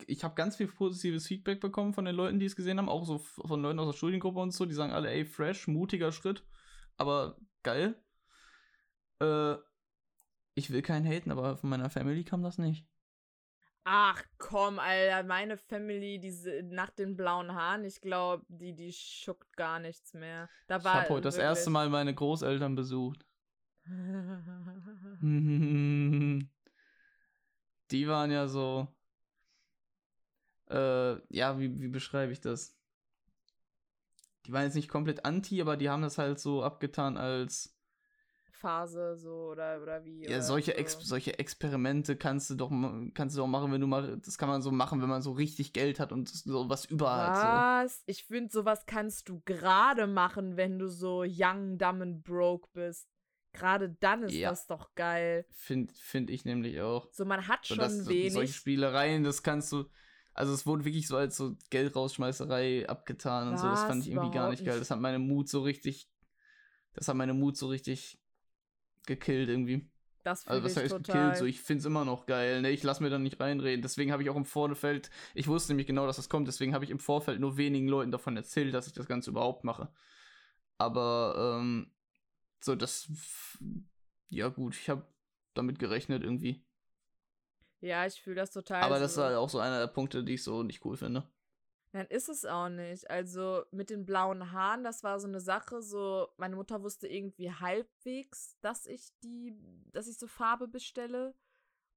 [0.06, 3.04] ich habe ganz viel positives Feedback bekommen von den Leuten, die es gesehen haben, auch
[3.04, 6.44] so von Leuten aus der Studiengruppe und so, die sagen alle, ey, fresh, mutiger Schritt,
[6.96, 7.94] aber geil.
[9.20, 9.54] Äh,
[10.54, 12.86] ich will keinen haten, aber von meiner Family kam das nicht.
[13.86, 19.54] Ach komm, Alter, meine Family, diese nach den blauen Haaren, ich glaube, die, die schuckt
[19.56, 20.48] gar nichts mehr.
[20.68, 23.26] Da war ich habe heute das erste Mal meine Großeltern besucht.
[27.90, 28.88] Die waren ja so.
[30.70, 32.76] Äh, ja, wie, wie beschreibe ich das?
[34.46, 37.70] Die waren jetzt nicht komplett anti, aber die haben das halt so abgetan als.
[38.50, 40.24] Phase so oder, oder wie?
[40.24, 40.78] Ja, solche, so.
[40.78, 42.70] Ex solche Experimente kannst du doch
[43.12, 45.32] kannst du doch machen, wenn du mal das kann man so machen, wenn man so
[45.32, 47.42] richtig Geld hat und so was überall was?
[47.42, 47.90] hat.
[47.90, 48.02] So.
[48.06, 53.13] Ich finde sowas kannst du gerade machen, wenn du so young, dumb and broke bist.
[53.54, 54.50] Gerade dann ist ja.
[54.50, 55.46] das doch geil.
[55.50, 57.08] Finde find ich nämlich auch.
[57.12, 58.32] So, man hat schon das, wenig.
[58.32, 59.88] Solche Spielereien, das kannst du.
[60.34, 63.52] Also, es wurde wirklich so als so Geldrausschmeißerei abgetan Was?
[63.52, 63.68] und so.
[63.68, 64.78] Das fand ich irgendwie gar nicht geil.
[64.80, 66.10] Das hat meine Mut so richtig.
[66.94, 68.18] Das hat meine Mut so richtig
[69.06, 69.88] gekillt irgendwie.
[70.24, 71.14] Das also was heißt total.
[71.14, 71.36] gekillt?
[71.36, 72.60] So, ich find's immer noch geil.
[72.60, 73.82] Ne, ich lass mir da nicht reinreden.
[73.82, 76.48] Deswegen habe ich auch im Vorfeld, ich wusste nämlich genau, dass das kommt.
[76.48, 79.62] Deswegen habe ich im Vorfeld nur wenigen Leuten davon erzählt, dass ich das Ganze überhaupt
[79.62, 79.92] mache.
[80.76, 81.92] Aber ähm,
[82.64, 83.10] so, das.
[84.30, 85.06] Ja, gut, ich habe
[85.54, 86.64] damit gerechnet irgendwie.
[87.80, 88.82] Ja, ich fühle das total.
[88.82, 89.02] Aber so.
[89.02, 91.28] das ist halt auch so einer der Punkte, die ich so nicht cool finde.
[91.92, 93.08] Dann ist es auch nicht.
[93.08, 97.52] Also mit den blauen Haaren, das war so eine Sache, so, meine Mutter wusste irgendwie
[97.52, 99.54] halbwegs, dass ich die,
[99.92, 101.34] dass ich so Farbe bestelle.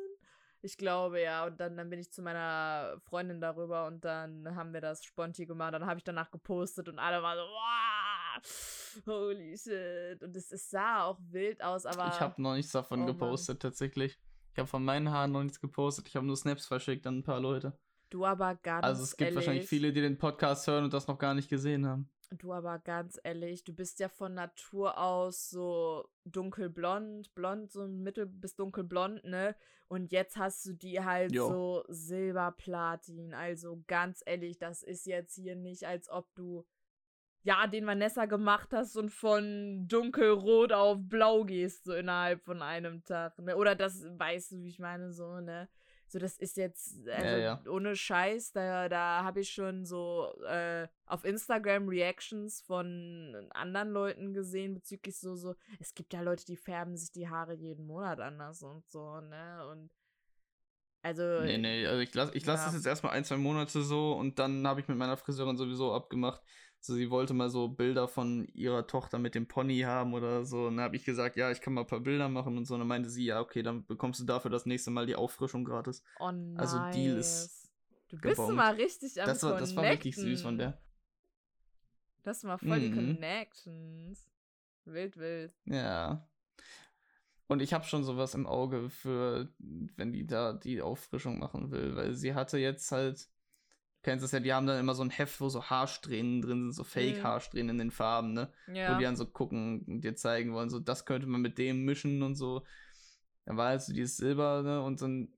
[0.66, 1.46] ich glaube, ja.
[1.46, 5.46] Und dann, dann bin ich zu meiner Freundin darüber und dann haben wir das sponti
[5.46, 5.72] gemacht.
[5.72, 10.22] Dann habe ich danach gepostet und alle waren so, wow, holy shit.
[10.22, 12.08] Und es, es sah auch wild aus, aber.
[12.08, 13.70] Ich habe noch nichts davon oh, gepostet, Mann.
[13.70, 14.18] tatsächlich.
[14.52, 16.08] Ich habe von meinen Haaren noch nichts gepostet.
[16.08, 17.78] Ich habe nur Snaps verschickt an ein paar Leute.
[18.10, 21.06] Du aber ganz Also es gibt ehrlich, wahrscheinlich viele, die den Podcast hören und das
[21.06, 22.08] noch gar nicht gesehen haben.
[22.30, 28.26] Du aber ganz ehrlich, du bist ja von Natur aus so dunkelblond, blond, so mittel
[28.26, 29.54] bis dunkelblond, ne?
[29.88, 31.48] Und jetzt hast du die halt Jo.
[31.48, 33.32] so silberplatin.
[33.32, 36.66] Also ganz ehrlich, das ist jetzt hier nicht, als ob du
[37.44, 43.04] ja den Vanessa gemacht hast und von dunkelrot auf blau gehst, so innerhalb von einem
[43.04, 43.56] Tag, ne?
[43.56, 45.68] Oder das weißt du, wie ich meine, so, ne?
[46.08, 47.62] So, das ist jetzt, also ja.
[47.68, 54.32] ohne Scheiß, da, da habe ich schon so äh, auf Instagram Reactions von anderen Leuten
[54.32, 58.20] gesehen bezüglich so, so, es gibt ja Leute, die färben sich die Haare jeden Monat
[58.20, 59.66] anders und so, ne?
[59.68, 59.90] Und
[61.02, 61.40] also.
[61.42, 62.66] Nee, nee, also ich lasse ich lass ja.
[62.66, 65.92] das jetzt erstmal ein, zwei Monate so und dann habe ich mit meiner Friseurin sowieso
[65.92, 66.42] abgemacht.
[66.80, 70.66] So, sie wollte mal so Bilder von ihrer Tochter mit dem Pony haben oder so.
[70.66, 72.74] Und dann habe ich gesagt, ja, ich kann mal ein paar Bilder machen und so.
[72.74, 75.64] Und dann meinte sie, ja, okay, dann bekommst du dafür das nächste Mal die Auffrischung
[75.64, 76.02] gratis.
[76.20, 76.58] Oh nice.
[76.60, 77.70] Also Deal ist
[78.08, 78.54] Du bist gebongt.
[78.54, 80.78] mal richtig am Das war, das war wirklich süß von der.
[82.22, 82.94] Das war voll die Mhm.
[83.14, 84.30] Connections.
[84.84, 85.52] Wild, wild.
[85.64, 86.28] Ja.
[87.48, 91.94] Und ich habe schon sowas im Auge für, wenn die da die Auffrischung machen will,
[91.96, 93.28] weil sie hatte jetzt halt,
[94.06, 96.72] kennst es ja, die haben dann immer so ein Heft, wo so Haarsträhnen drin sind,
[96.72, 96.86] so Mhm.
[96.86, 98.50] Fake-Haarsträhnen in den Farben, ne?
[98.66, 98.96] Wo Ja.
[98.96, 102.22] die dann so gucken und dir zeigen wollen, so das könnte man mit dem mischen
[102.22, 102.64] und so.
[103.44, 104.80] Dann war halt so dieses Silber, ne?
[104.82, 105.28] Und dann,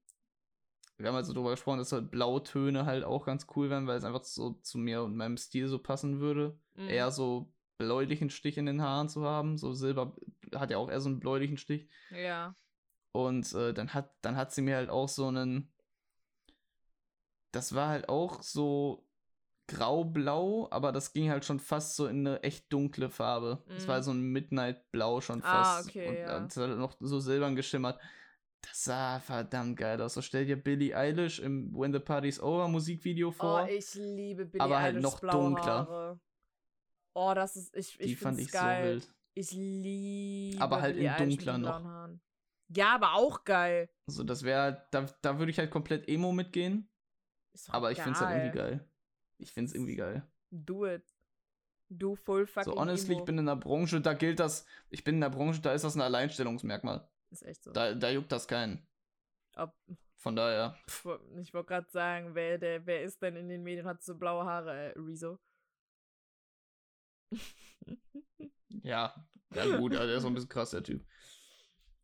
[0.99, 3.97] wir haben halt so drüber gesprochen, dass halt Blautöne halt auch ganz cool wären, weil
[3.99, 6.59] es einfach so zu mir und meinem Stil so passen würde.
[6.75, 6.89] Mhm.
[6.89, 9.57] Eher so bläulichen Stich in den Haaren zu haben.
[9.57, 10.15] So Silber
[10.55, 11.89] hat ja auch eher so einen bläulichen Stich.
[12.11, 12.55] Ja.
[13.13, 15.73] Und äh, dann hat dann hat sie mir halt auch so einen.
[17.53, 19.07] Das war halt auch so
[19.69, 23.63] grau-blau, aber das ging halt schon fast so in eine echt dunkle Farbe.
[23.69, 23.89] Das Mhm.
[23.89, 25.89] war so ein Midnight-Blau schon Ah, fast.
[25.91, 26.41] okay, und ja.
[26.41, 28.01] das hat noch so silbern geschimmert.
[28.63, 30.15] Das sah verdammt geil aus.
[30.15, 33.69] So stell dir Billie Eilish im When the Party's Over Musikvideo Oh, vor.
[33.69, 35.87] ich liebe Billie aber halt Eilish noch dunkler.
[35.87, 36.21] Haare.
[37.15, 39.01] Oh, das ist, ich, ich die fand ich geil.
[39.01, 39.15] so wild.
[39.35, 41.85] Ich liebe Aber halt in Billie Eilish mit dunkler noch.
[41.85, 42.21] Haaren.
[42.75, 43.89] Ja, aber auch geil.
[44.09, 46.89] Also das wäre halt, da, da würde ich halt komplett Emo mitgehen.
[47.69, 48.89] Aber ich finde es halt irgendwie geil.
[49.39, 50.27] Ich finde es irgendwie geil.
[50.51, 51.05] Do it.
[51.91, 53.21] Do full fucking So, honestly, Emo.
[53.21, 55.85] ich bin in der Branche, da gilt das, ich bin in der Branche, da ist
[55.85, 57.09] das ein Alleinstellungsmerkmal.
[57.31, 57.73] Ist echt so.
[57.73, 58.87] Da, da juckt das keinen.
[59.57, 59.75] Ob,
[60.17, 60.77] Von daher,
[61.41, 64.45] ich wollte gerade sagen, wer, der, wer ist denn in den Medien, hat so blaue
[64.45, 65.39] Haare, äh, Rezo.
[68.83, 69.15] ja,
[69.55, 71.05] ja gut, also der ist so ein bisschen krass, der Typ.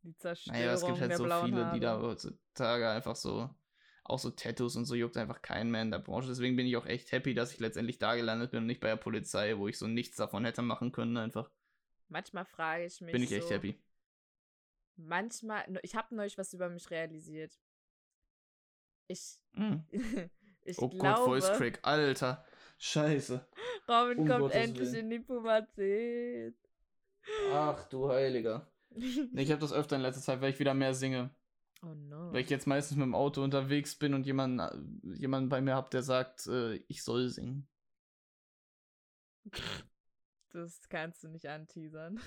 [0.03, 1.73] Die Zerstörung Naja, es gibt halt so viele, Haare.
[1.73, 3.49] die da heutzutage einfach so,
[4.05, 6.27] auch so Tattoos und so juckt einfach keinen mehr in der Branche.
[6.27, 8.89] Deswegen bin ich auch echt happy, dass ich letztendlich da gelandet bin und nicht bei
[8.89, 11.49] der Polizei, wo ich so nichts davon hätte machen können, einfach.
[12.07, 13.81] Manchmal frage ich mich Bin ich echt so, happy.
[14.95, 17.59] Manchmal, ich habe neulich was über mich realisiert.
[19.07, 19.77] Ich, Mm.
[20.65, 22.45] ich Oh Gott, glaube, Voice Crack, Alter.
[22.77, 23.47] Scheiße.
[23.87, 25.05] Robin Um kommt Gottes endlich Willen.
[25.05, 26.55] in die Pubertät.
[27.51, 28.71] Ach du Heiliger.
[29.35, 31.35] Ich habe das öfter in letzter Zeit, weil ich wieder mehr singe.
[31.85, 32.33] Oh no.
[32.33, 35.75] Weil ich jetzt meistens mit dem Auto unterwegs bin und jemanden, äh, jemanden bei mir
[35.75, 37.67] hab, der sagt, äh, ich soll singen.
[40.51, 42.19] Das kannst du nicht anteasern.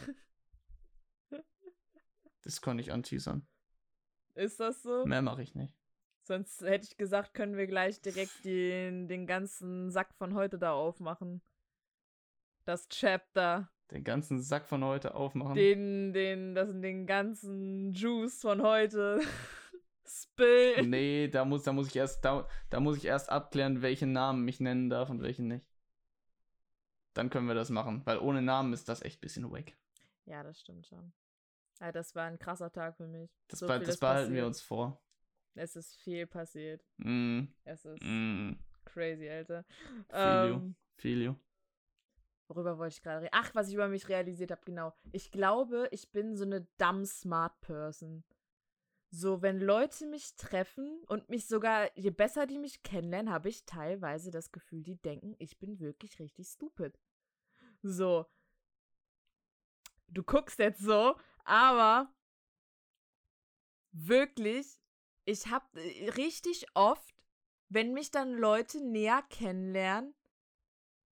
[2.43, 3.47] Das kann ich anteasern.
[4.35, 5.05] Ist das so?
[5.05, 5.77] Mehr mache ich nicht.
[6.23, 10.73] Sonst hätte ich gesagt, können wir gleich direkt den, den ganzen Sack von heute da
[10.73, 11.43] aufmachen.
[12.65, 13.71] Das Chapter.
[13.91, 15.55] Den ganzen Sack von heute aufmachen.
[15.55, 19.21] Den, den, das den ganzen Juice von heute.
[20.07, 20.87] Spill.
[20.87, 24.47] nee, da muss, da muss ich erst, da, da muss ich erst abklären, welchen Namen
[24.49, 25.67] ich nennen darf und welchen nicht.
[27.13, 29.73] Dann können wir das machen, weil ohne Namen ist das echt ein bisschen wack.
[30.25, 31.13] Ja, das stimmt schon.
[31.81, 33.31] Ja, das war ein krasser Tag für mich.
[33.49, 34.47] Das, So be das behalten wir passiert.
[34.47, 35.01] uns vor.
[35.55, 36.83] Es ist viel passiert.
[36.99, 38.53] Mm, Es ist mm,
[38.85, 39.65] crazy, Alter.
[40.09, 41.35] feel you, Ähm, feel you.
[42.49, 43.35] Worüber wollte ich gerade reden?
[43.35, 44.95] Ach, was ich über mich realisiert habe, genau.
[45.13, 48.25] Ich glaube, ich bin so eine dumb smart person.
[49.11, 53.65] So, wenn Leute mich treffen und mich sogar, je besser die mich kennenlernen, habe ich
[53.65, 56.99] teilweise das Gefühl, die denken, ich bin wirklich richtig stupid.
[57.83, 58.27] So.
[60.09, 62.13] Du guckst jetzt so, aber
[63.93, 64.81] wirklich,
[65.25, 65.67] ich habe
[66.17, 67.15] richtig oft,
[67.69, 70.15] wenn mich dann Leute näher kennenlernen,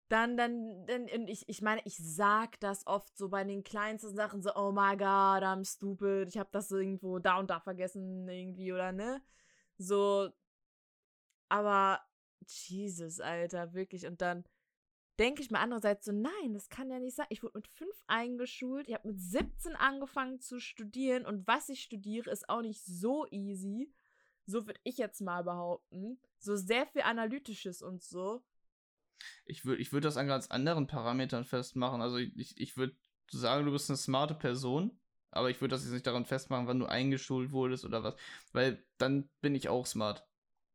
[0.08, 4.42] dann, dann, dann, ich, ich meine, ich sag das oft so bei den kleinsten Sachen,
[4.42, 8.72] so, oh my god, I'm stupid, ich habe das irgendwo da und da vergessen, irgendwie,
[8.72, 9.22] oder ne?
[9.78, 10.30] So,
[11.48, 12.00] aber,
[12.46, 14.44] Jesus, Alter, wirklich, und dann,
[15.18, 17.26] denke ich mir andererseits so, nein, das kann ja nicht sein.
[17.30, 21.82] Ich wurde mit fünf eingeschult, ich habe mit 17 angefangen zu studieren und was ich
[21.82, 23.92] studiere, ist auch nicht so easy.
[24.46, 26.20] So würde ich jetzt mal behaupten.
[26.38, 28.44] So sehr viel Analytisches und so.
[29.44, 32.00] Ich würde ich würd das an ganz anderen Parametern festmachen.
[32.00, 32.96] Also ich, ich würde
[33.30, 34.98] sagen, du bist eine smarte Person,
[35.30, 38.14] aber ich würde das jetzt nicht daran festmachen, wann du eingeschult wurdest oder was.
[38.52, 40.26] Weil dann bin ich auch smart.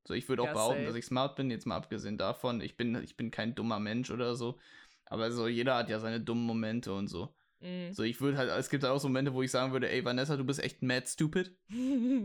[0.08, 0.88] So, ich würde auch ja, behaupten, safe.
[0.88, 2.62] dass ich smart bin, jetzt mal abgesehen davon.
[2.62, 4.60] Ich bin, ich bin kein dummer Mensch oder so.
[5.06, 7.36] Aber so, jeder hat ja seine dummen Momente und so.
[7.60, 7.92] Mm.
[7.92, 10.04] So, ich würde halt, es gibt halt auch so Momente, wo ich sagen würde, ey,
[10.04, 11.56] Vanessa, du bist echt mad stupid.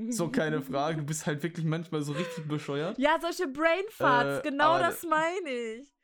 [0.08, 0.98] so, keine Frage.
[0.98, 2.98] Du bist halt wirklich manchmal so richtig bescheuert.
[2.98, 5.95] Ja, solche Brainfarts, äh, genau das meine ich.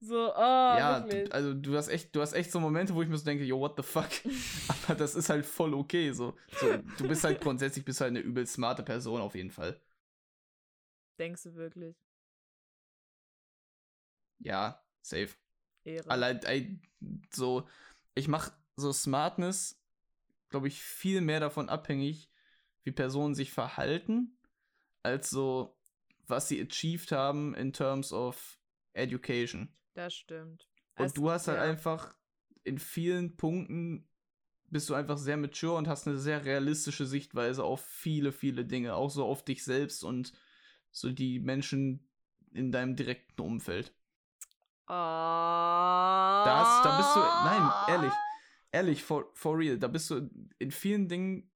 [0.00, 3.08] So, oh, ja, du, also du hast echt, du hast echt so Momente, wo ich
[3.08, 4.08] mir so denke, yo, what the fuck?
[4.68, 6.12] Aber das ist halt voll okay.
[6.12, 6.36] So.
[6.60, 9.80] so, du bist halt grundsätzlich bist halt eine übel smarte Person auf jeden Fall.
[11.18, 11.96] Denkst du wirklich?
[14.38, 15.30] Ja, safe.
[15.84, 16.08] Ehre.
[16.08, 16.78] Allein, ey,
[17.32, 17.66] so,
[18.14, 19.80] ich mach so Smartness,
[20.48, 22.30] glaube ich, viel mehr davon abhängig,
[22.84, 24.38] wie Personen sich verhalten,
[25.02, 25.76] als so,
[26.28, 28.58] was sie achieved haben in terms of
[28.92, 29.74] education.
[29.98, 30.68] Das stimmt.
[30.96, 31.64] Und es, du hast halt ja.
[31.64, 32.14] einfach
[32.62, 34.08] in vielen Punkten
[34.70, 38.94] bist du einfach sehr mature und hast eine sehr realistische Sichtweise auf viele, viele Dinge,
[38.94, 40.32] auch so auf dich selbst und
[40.92, 42.08] so die Menschen
[42.52, 43.92] in deinem direkten Umfeld.
[44.86, 44.92] Oh.
[44.92, 48.12] Das, da bist du, nein, ehrlich,
[48.70, 50.30] ehrlich, for, for real, da bist du
[50.60, 51.50] in vielen Dingen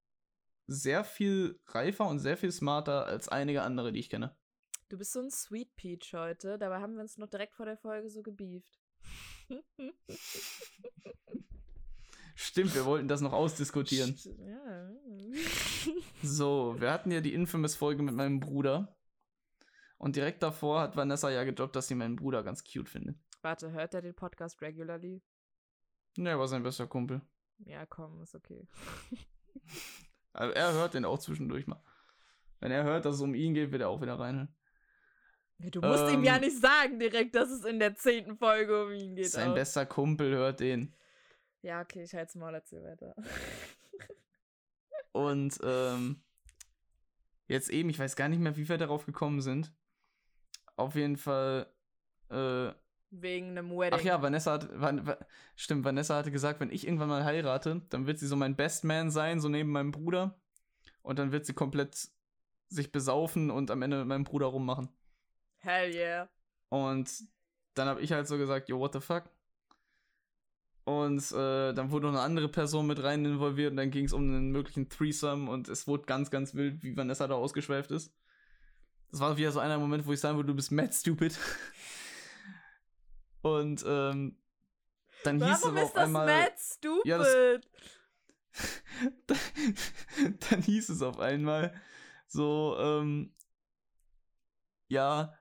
[0.67, 4.35] sehr viel reifer und sehr viel smarter als einige andere, die ich kenne.
[4.93, 7.79] Du bist so ein Sweet Peach heute, dabei haben wir uns noch direkt vor der
[7.79, 8.79] Folge so gebieft.
[12.35, 14.15] Stimmt, wir wollten das noch ausdiskutieren.
[14.37, 14.91] Ja.
[16.23, 18.95] so, wir hatten ja die Infamous-Folge mit meinem Bruder.
[19.97, 23.17] Und direkt davor hat Vanessa ja gedroppt, dass sie meinen Bruder ganz cute findet.
[23.41, 25.23] Warte, hört er den Podcast regularly?
[26.19, 27.23] Ne, er war sein bester Kumpel.
[27.61, 28.69] Ja, komm, ist okay.
[30.35, 31.83] also er hört den auch zwischendurch mal.
[32.61, 34.55] Wenn er hört, dass es um ihn geht, wird er auch wieder reinhören.
[35.71, 38.85] Du musst ähm, ihm ja ähm, nicht sagen direkt, dass es in der zehnten Folge
[38.85, 39.31] um ihn geht.
[39.31, 39.55] Sein auch.
[39.55, 40.95] bester Kumpel hört den.
[41.63, 43.15] Ja, okay, ich halte mal, erzähl weiter.
[45.13, 46.23] Und ähm,
[47.47, 49.73] jetzt eben, ich weiß gar nicht mehr, wie wir darauf gekommen sind.
[50.77, 51.67] Auf jeden Fall.
[52.31, 52.73] Äh,
[53.11, 53.99] Wegen einem Wedding.
[54.01, 54.69] Ach ja, Vanessa hat.
[54.73, 55.15] Van,
[55.55, 58.85] stimmt, Vanessa hatte gesagt, wenn ich irgendwann mal heirate, dann wird sie so mein Best
[58.85, 60.41] Man sein, so neben meinem Bruder.
[61.03, 62.09] Und dann wird sie komplett
[62.69, 64.89] sich besaufen und am Ende mit meinem Bruder rummachen.
[65.63, 66.29] Hell yeah.
[66.69, 67.11] Und
[67.75, 69.25] dann habe ich halt so gesagt, yo, what the fuck?
[70.85, 74.13] Und äh, dann wurde noch eine andere Person mit rein involviert und dann ging es
[74.13, 78.13] um einen möglichen Threesome und es wurde ganz, ganz wild, wie Vanessa da ausgeschweift ist.
[79.13, 81.39] Das war wieder so einer Moment, wo ich sagen würde, du bist mad stupid.
[83.43, 84.39] Und ähm,
[85.25, 86.27] dann Warum hieß es auf einmal.
[86.27, 87.07] Mad stupid?
[87.07, 87.61] Ja, das,
[90.51, 91.75] dann hieß es auf einmal
[92.27, 93.35] so, ähm,
[94.89, 95.37] ja,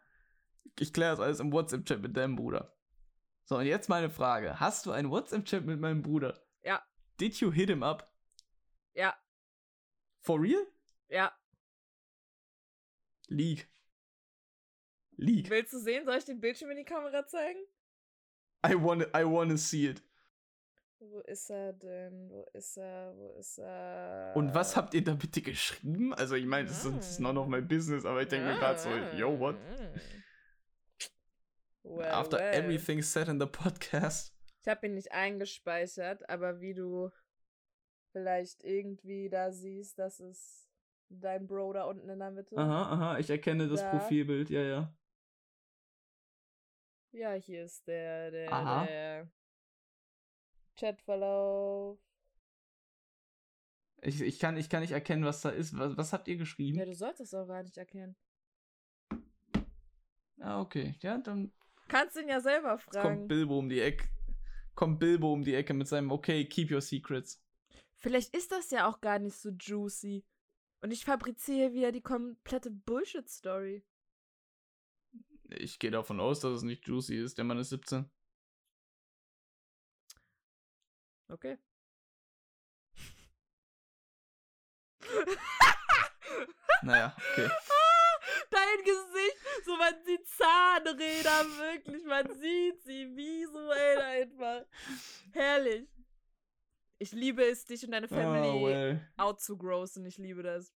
[0.79, 2.75] ich kläre das alles im WhatsApp-Chat mit deinem Bruder.
[3.45, 4.59] So, und jetzt meine Frage.
[4.59, 6.39] Hast du einen WhatsApp-Chat mit meinem Bruder?
[6.63, 6.81] Ja.
[7.19, 8.13] Did you hit him up?
[8.93, 9.15] Ja.
[10.19, 10.65] For real?
[11.09, 11.31] Ja.
[13.27, 13.67] League.
[15.17, 15.49] League.
[15.49, 16.05] Willst du sehen?
[16.05, 17.59] Soll ich den Bildschirm in die Kamera zeigen?
[18.65, 20.03] I wanna, I wanna see it.
[20.99, 22.29] Wo ist er denn?
[22.29, 23.15] Wo ist er?
[23.15, 24.33] Wo ist er?
[24.35, 26.13] Und was habt ihr da bitte geschrieben?
[26.13, 28.89] Also ich meine, das ist none of my business, aber ich denke mir gerade so,
[29.17, 29.55] yo, what?
[31.83, 32.53] Well, After well.
[32.53, 34.33] everything said in the podcast.
[34.61, 37.09] Ich habe ihn nicht eingespeichert, aber wie du
[38.11, 40.69] vielleicht irgendwie da siehst, das ist
[41.09, 42.57] dein Bro da unten in der Mitte.
[42.57, 43.89] Aha, aha, ich erkenne das da.
[43.89, 44.95] Profilbild, ja, ja.
[47.11, 48.85] Ja, hier ist der, der, aha.
[48.85, 49.31] der
[50.79, 51.99] Chatverlauf.
[54.03, 55.77] Ich, ich, kann, ich kann nicht erkennen, was da ist.
[55.77, 56.77] Was, was habt ihr geschrieben?
[56.77, 58.15] Ja, du sollst es auch gar nicht erkennen.
[60.39, 60.95] Ah, okay.
[61.01, 61.51] Ja, dann.
[61.91, 62.95] Kannst ihn ja selber fragen.
[62.95, 64.07] Jetzt kommt Bilbo um die Ecke.
[64.75, 67.43] Kommt Bilbo um die Ecke mit seinem Okay, keep your secrets.
[67.97, 70.23] Vielleicht ist das ja auch gar nicht so juicy.
[70.79, 73.83] Und ich fabriziere wieder die komplette Bullshit-Story.
[75.49, 77.37] Ich gehe davon aus, dass es nicht juicy ist.
[77.37, 78.09] Der Mann ist 17.
[81.27, 81.57] Okay.
[86.83, 87.49] naja, okay.
[89.81, 94.61] Man sieht Zahnräder, wirklich, man sieht sie visuell einfach.
[95.31, 95.89] Herrlich.
[96.99, 99.01] Ich liebe es, dich und deine ah, Family oh, well.
[99.17, 100.05] out zu grossen.
[100.05, 100.71] Ich liebe das.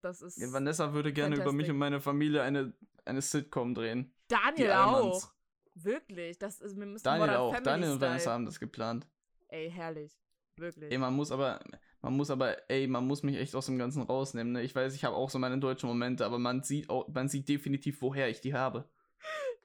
[0.00, 0.36] Das ist.
[0.38, 2.72] Ja, Vanessa würde gerne über mich und meine Familie eine,
[3.04, 4.12] eine Sitcom drehen.
[4.26, 5.32] Daniel auch.
[5.74, 7.52] Wirklich, das ist, wir müssen Daniel auch.
[7.52, 8.00] Family Daniel und.
[8.00, 9.06] Vanessa haben das geplant.
[9.46, 10.18] Ey, herrlich.
[10.56, 10.90] Wirklich.
[10.90, 11.60] Ey, man muss aber,
[12.00, 14.52] man muss aber, ey, man muss mich echt aus dem Ganzen rausnehmen.
[14.52, 14.62] Ne?
[14.62, 17.48] Ich weiß, ich habe auch so meine deutschen Momente, aber man sieht auch, man sieht
[17.48, 18.84] definitiv, woher ich die habe.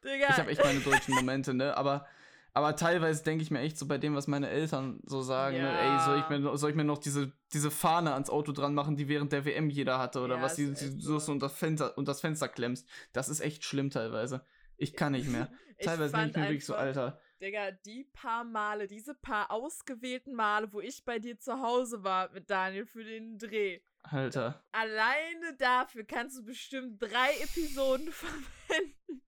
[0.04, 0.28] Digga.
[0.30, 1.78] Ich habe echt meine deutschen Momente, ne?
[1.78, 2.06] Aber,
[2.54, 5.64] aber teilweise denke ich mir echt so bei dem, was meine Eltern so sagen, ne?
[5.64, 6.00] Ja.
[6.00, 8.96] ey, soll ich, mir, soll ich mir noch diese, diese Fahne ans Auto dran machen,
[8.98, 11.32] die während der WM jeder hatte, oder Ja, was die, die so so.
[11.32, 12.88] unter das Fenster, unter das Fenster klemmst.
[13.14, 14.44] Das ist echt schlimm teilweise.
[14.76, 15.50] Ich kann nicht mehr.
[15.84, 17.20] Teilweise denke ich mir wirklich so, Alter.
[17.44, 22.32] Digga, die paar Male, diese paar ausgewählten Male, wo ich bei dir zu Hause war
[22.32, 23.82] mit Daniel für den Dreh.
[24.04, 24.64] Alter.
[24.72, 29.22] Alleine dafür kannst du bestimmt drei Episoden verwenden.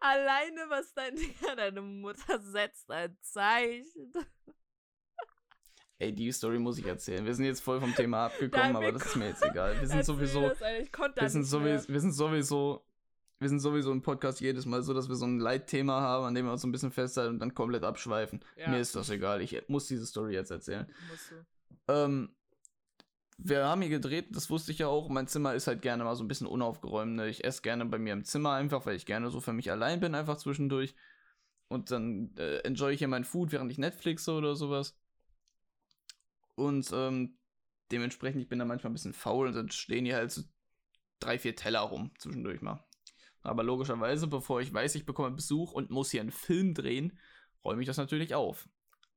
[0.00, 4.12] Alleine, was dein, Digga, deine Mutter setzt ein Zeichen.
[5.98, 7.26] Ey, die Story muss ich erzählen.
[7.26, 9.78] Wir sind jetzt voll vom Thema abgekommen, Nein, aber das ist mir jetzt egal.
[9.80, 12.87] Wir sind sowieso, das, Alter, ich konnte wir sind, sowieso, wir sind sowieso,
[13.38, 16.34] wir sind sowieso im Podcast jedes Mal so, dass wir so ein Leitthema haben, an
[16.34, 18.44] dem wir uns so ein bisschen festhalten und dann komplett abschweifen.
[18.56, 18.70] Ja.
[18.70, 19.40] Mir ist das egal.
[19.42, 20.86] Ich muss diese Story jetzt erzählen.
[21.86, 22.34] Ähm,
[23.38, 25.08] wir haben hier gedreht, das wusste ich ja auch.
[25.08, 27.14] Mein Zimmer ist halt gerne mal so ein bisschen unaufgeräumt.
[27.14, 27.28] Ne?
[27.28, 30.00] Ich esse gerne bei mir im Zimmer einfach, weil ich gerne so für mich allein
[30.00, 30.96] bin, einfach zwischendurch.
[31.68, 34.98] Und dann äh, enjoy ich hier mein Food, während ich Netflixe oder sowas.
[36.56, 37.38] Und ähm,
[37.92, 40.42] dementsprechend, ich bin da manchmal ein bisschen faul und dann stehen hier halt so
[41.20, 42.84] drei, vier Teller rum zwischendurch mal.
[43.42, 47.18] Aber logischerweise, bevor ich weiß, ich bekomme Besuch und muss hier einen Film drehen,
[47.64, 48.68] räume ich das natürlich auf.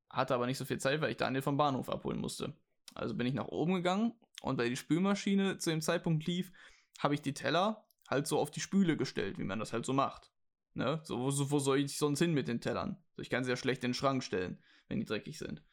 [0.09, 2.53] Hatte aber nicht so viel Zeit, weil ich Daniel vom Bahnhof abholen musste.
[2.93, 6.51] Also bin ich nach oben gegangen und weil die Spülmaschine zu dem Zeitpunkt lief,
[6.99, 9.93] habe ich die Teller halt so auf die Spüle gestellt, wie man das halt so
[9.93, 10.32] macht.
[10.74, 11.01] Ne?
[11.03, 12.97] So, wo, wo soll ich sonst hin mit den Tellern?
[13.15, 15.63] So, ich kann sie ja schlecht in den Schrank stellen, wenn die dreckig sind.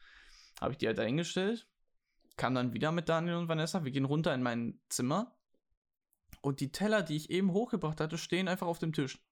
[0.61, 1.68] Habe ich die halt dahingestellt,
[2.36, 5.38] kam dann wieder mit Daniel und Vanessa, wir gehen runter in mein Zimmer
[6.49, 9.22] und die Teller, die ich eben hochgebracht hatte, stehen einfach auf dem Tisch.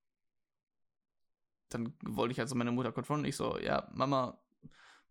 [1.70, 3.28] Dann wollte ich also meine Mutter konfrontieren.
[3.28, 4.38] Ich so, ja, Mama,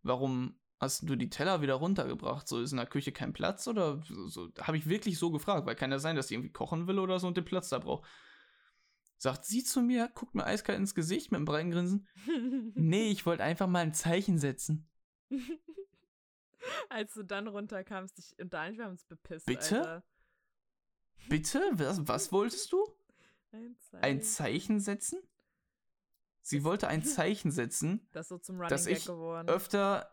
[0.03, 2.47] warum hast du die Teller wieder runtergebracht?
[2.47, 5.65] So ist in der Küche kein Platz oder so, so habe ich wirklich so gefragt,
[5.65, 7.79] weil kann ja sein, dass sie irgendwie kochen will oder so und den Platz da
[7.79, 8.07] braucht.
[9.17, 12.07] Sagt sie zu mir, guckt mir eiskalt ins Gesicht mit einem breiten Grinsen.
[12.75, 14.87] Nee, ich wollte einfach mal ein Zeichen setzen.
[16.89, 19.47] Als du dann runterkamst, ich und Daniel, wir haben uns bepisst.
[19.47, 19.79] Bitte?
[19.79, 20.03] Alter.
[21.29, 21.61] Bitte?
[21.73, 22.85] Was, was wolltest du?
[23.51, 24.03] Ein Zeichen.
[24.03, 25.19] Ein Zeichen setzen?
[26.41, 29.47] Sie wollte ein Zeichen setzen, Das so zum Running dass ich geworden.
[29.49, 30.11] öfter,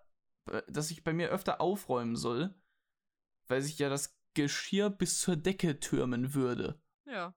[0.68, 2.54] dass ich bei mir öfter aufräumen soll,
[3.48, 6.80] weil sich ja das Geschirr bis zur Decke türmen würde.
[7.04, 7.34] Ja.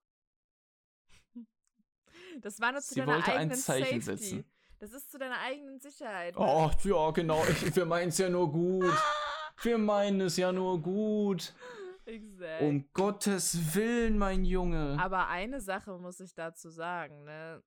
[2.41, 4.23] Das war nur zu Sie deiner wollte ein eigenen Zeichen Safety.
[4.23, 4.45] setzen.
[4.80, 6.36] Das ist zu deiner eigenen Sicherheit.
[6.38, 7.43] Oh, ja, genau.
[7.47, 8.93] Ich, wir meinen es ja nur gut.
[9.61, 11.53] Wir meinen es ja nur gut.
[12.05, 12.61] Exakt.
[12.61, 14.97] Um Gottes Willen, mein Junge.
[14.99, 17.63] Aber eine Sache muss ich dazu sagen, ne?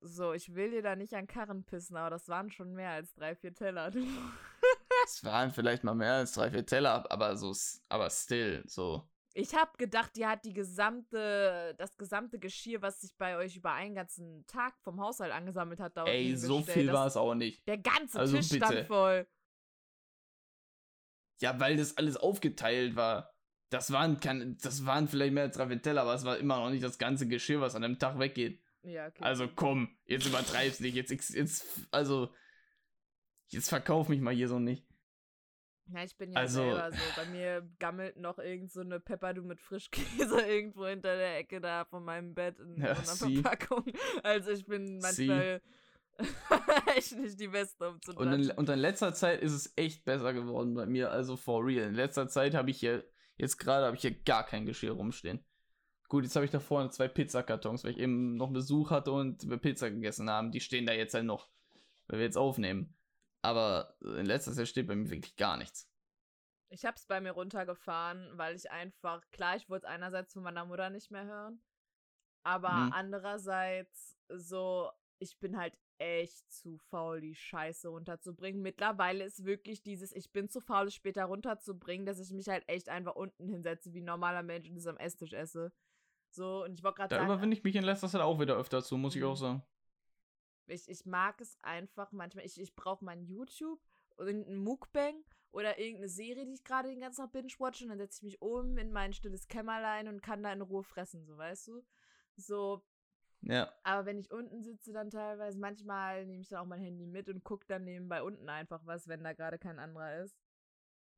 [0.00, 3.14] So, ich will dir da nicht an Karren pissen, aber das waren schon mehr als
[3.14, 3.90] drei, vier Teller.
[5.04, 7.54] Es waren vielleicht mal mehr als drei, vier Teller, aber so,
[7.88, 9.08] aber still, so.
[9.34, 13.72] Ich hab gedacht, die hat die gesamte, das gesamte Geschirr, was sich bei euch über
[13.72, 17.66] einen ganzen Tag vom Haushalt angesammelt hat, da Ey, so viel war es auch nicht.
[17.68, 18.66] Der ganze Also Tisch bitte.
[18.66, 19.26] stand voll.
[21.40, 23.32] Ja, weil das alles aufgeteilt war.
[23.70, 26.84] Das waren, keine, das waren vielleicht mehr als Teller, aber es war immer noch nicht
[26.84, 28.62] das ganze Geschirr, was an einem Tag weggeht.
[28.82, 29.22] Ja, okay.
[29.24, 30.94] Also komm, jetzt übertreib's nicht.
[30.94, 32.32] Jetzt, jetzt, also,
[33.48, 34.86] jetzt verkauf mich mal hier so nicht.
[35.88, 36.98] Ja, ich bin ja Also- selber so.
[37.16, 41.84] Bei mir gammelt noch irgend so eine Pepperdu mit Frischkäse irgendwo hinter der Ecke da
[41.84, 43.42] von meinem Bett in Ja, so einer sie.
[43.42, 43.84] Verpackung.
[44.22, 45.60] Also ich bin manchmal
[46.96, 50.04] echt nicht die Beste, um zu Und in, und in letzter Zeit ist es echt
[50.04, 51.88] besser geworden bei mir, also for real.
[51.88, 53.04] In letzter Zeit habe ich hier,
[53.36, 55.44] jetzt gerade habe ich hier gar kein Geschirr rumstehen.
[56.08, 59.48] Gut, jetzt habe ich da vorne zwei Pizzakartons, weil ich eben noch Besuch hatte und
[59.50, 60.52] wir Pizza gegessen haben.
[60.52, 61.48] Die stehen da jetzt halt noch,
[62.06, 62.96] weil wir jetzt aufnehmen.
[63.42, 65.90] Aber in letzter Zeit steht bei mir wirklich gar nichts.
[66.68, 70.64] Ich hab's bei mir runtergefahren, weil ich einfach, klar, ich wollte es einerseits von meiner
[70.64, 71.60] Mutter nicht mehr hören,
[72.42, 72.92] aber Mhm.
[72.92, 78.60] andererseits so, ich bin halt echt zu faul, die Scheiße runterzubringen.
[78.62, 82.68] Mittlerweile ist wirklich dieses, ich bin zu faul, es später runterzubringen, dass ich mich halt
[82.68, 85.72] echt einfach unten hinsetze, wie ein normaler Mensch und es am Esstisch esse.
[86.30, 88.56] So, und ich wollte gerade Da sagen, überwinde ich mich in letzter Zeit auch wieder
[88.56, 89.28] öfter zu, muss ich Mhm.
[89.28, 89.62] auch sagen.
[90.66, 92.44] ich, ich mag es einfach manchmal.
[92.44, 93.80] Ich, ich brauche mein YouTube,
[94.18, 98.18] irgendein Mukbang oder irgendeine Serie, die ich gerade den ganzen Tag binge-watche und dann setze
[98.18, 101.68] ich mich um in mein stilles Kämmerlein und kann da in Ruhe fressen, so weißt
[101.68, 101.82] du?
[102.36, 102.82] So,
[103.48, 103.72] Ja.
[103.84, 107.28] aber wenn ich unten sitze, dann teilweise, manchmal nehme ich dann auch mein Handy mit
[107.28, 110.36] und gucke dann nebenbei unten einfach was, wenn da gerade kein anderer ist.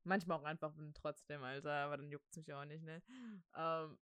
[0.03, 3.01] Manchmal auch einfach trotzdem, Alter, aber dann juckt es mich auch nicht, ne?
[3.55, 3.97] Ähm,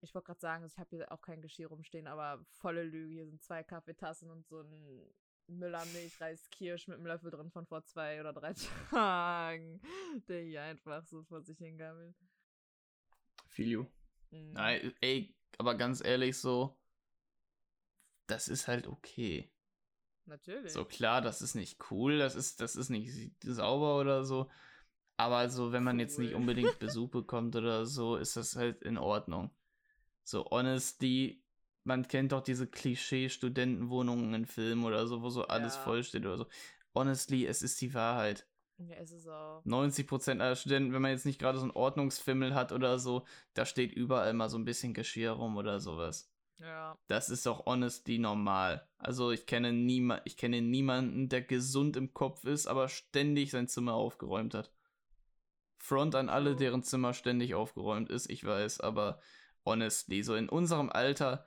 [0.00, 3.14] ich wollte gerade sagen, ich habe hier auch kein Geschirr rumstehen, aber volle Lüge.
[3.14, 5.14] Hier sind zwei Kaffeetassen und so ein
[5.46, 8.52] Müller Milchreis Kirsch mit einem Löffel drin von vor zwei oder drei
[8.90, 9.80] Tagen,
[10.28, 12.16] der hier einfach so vor sich hingammelt.
[13.48, 13.86] Filio.
[14.30, 14.52] Mhm.
[14.52, 16.76] Nein, ey, aber ganz ehrlich so,
[18.32, 19.50] das ist halt okay.
[20.26, 20.72] Natürlich.
[20.72, 23.12] So klar, das ist nicht cool, das ist, das ist nicht
[23.44, 24.50] sauber oder so.
[25.18, 26.40] Aber so, wenn man jetzt nicht Cool.
[26.40, 29.50] unbedingt Besuch bekommt oder so, ist das halt in Ordnung.
[30.24, 31.42] So, honestly,
[31.84, 35.82] man kennt doch diese Klischee-Studentenwohnungen in Filmen oder so, wo so alles Ja.
[35.82, 36.46] vollsteht oder so.
[36.94, 38.46] Honestly, es ist die Wahrheit.
[38.78, 39.62] Ja, ist es auch.
[39.64, 43.66] 90% aller Studenten, wenn man jetzt nicht gerade so einen Ordnungsfimmel hat oder so, da
[43.66, 46.31] steht überall mal so ein bisschen Geschirr rum oder sowas.
[46.58, 46.98] Ja.
[47.08, 48.88] Das ist doch honestly normal.
[48.98, 53.68] Also ich kenne, niema ich kenne niemanden, der gesund im Kopf ist, aber ständig sein
[53.68, 54.72] Zimmer aufgeräumt hat.
[55.78, 59.20] Front an alle, deren Zimmer ständig aufgeräumt ist, ich weiß, aber
[59.64, 61.44] honestly, so in unserem Alter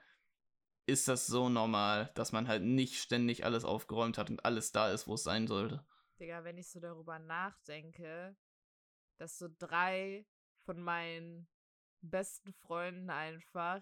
[0.86, 4.92] ist das so normal, dass man halt nicht ständig alles aufgeräumt hat und alles da
[4.92, 5.86] ist, wo es sein sollte.
[6.20, 8.36] Digga, wenn ich so darüber nachdenke,
[9.18, 10.26] dass so drei
[10.66, 11.48] von meinen
[12.02, 13.82] besten Freunden einfach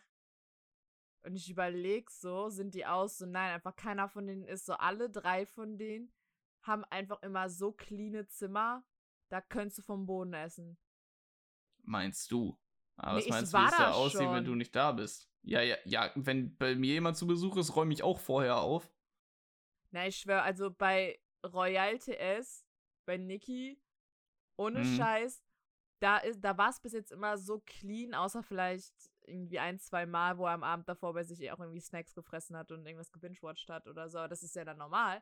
[1.24, 3.18] und ich überlege so, sind die aus?
[3.18, 4.74] So, nein, einfach keiner von denen ist so.
[4.74, 6.12] Alle drei von denen
[6.62, 8.84] haben einfach immer so cleane Zimmer,
[9.30, 10.78] da könntest du vom Boden essen.
[11.84, 12.58] Meinst du?
[12.96, 14.46] Aber Nee, was meinst du, wie es da aussieht, wenn schon.
[14.46, 15.30] du nicht da bist?
[15.42, 18.90] Ja, ja, ja, wenn bei mir jemand zu Besuch ist, räume ich auch vorher auf.
[19.92, 22.66] Na, ich schwöre, also bei Royal TS,
[23.06, 23.80] bei Niki,
[24.56, 24.96] ohne Mhm.
[24.98, 25.44] Scheiß,
[26.00, 28.94] da, ist, da war es bis jetzt immer so clean, außer vielleicht
[29.26, 32.14] irgendwie ein, zwei Mal, wo er am Abend davor bei sich eh auch irgendwie Snacks
[32.14, 34.28] gefressen hat und irgendwas gebingewatcht hat oder so.
[34.28, 35.22] Das ist ja dann normal.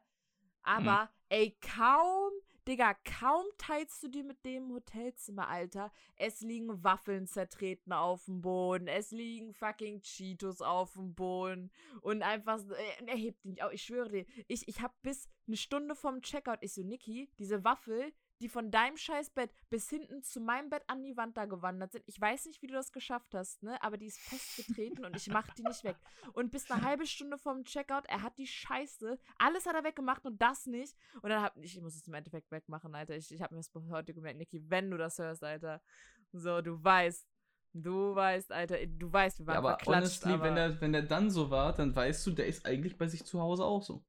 [0.63, 2.31] Aber, ey, kaum,
[2.67, 5.91] Digga, kaum teilst du dir mit dem Hotelzimmer, Alter.
[6.15, 8.87] Es liegen Waffeln zertreten auf dem Boden.
[8.87, 11.71] Es liegen fucking Cheetos auf dem Boden.
[12.01, 13.73] Und einfach, äh, er hebt ihn nicht auf.
[13.73, 17.63] Ich schwöre dir, ich, ich hab bis eine Stunde vom Checkout, ich so, Niki, diese
[17.63, 21.91] Waffel, die von deinem Scheißbett bis hinten zu meinem Bett an die Wand da gewandert
[21.91, 22.03] sind.
[22.07, 23.81] Ich weiß nicht, wie du das geschafft hast, ne?
[23.83, 25.95] Aber die ist festgetreten und ich mach die nicht weg.
[26.33, 30.25] Und bis eine halbe Stunde vom Checkout, er hat die Scheiße, alles hat er weggemacht
[30.25, 30.95] und das nicht.
[31.21, 33.15] Und dann hab ich, ich muss es im Endeffekt wegmachen, Alter.
[33.15, 35.81] Ich, ich hab mir das heute gemerkt, Niki, wenn du das hörst, Alter.
[36.33, 37.27] So, du weißt,
[37.73, 40.93] du weißt, Alter, du weißt, wir waren Ja, aber verklatscht, honestly, aber wenn der, wenn
[40.93, 43.83] der dann so war, dann weißt du, der ist eigentlich bei sich zu Hause auch
[43.83, 44.03] so.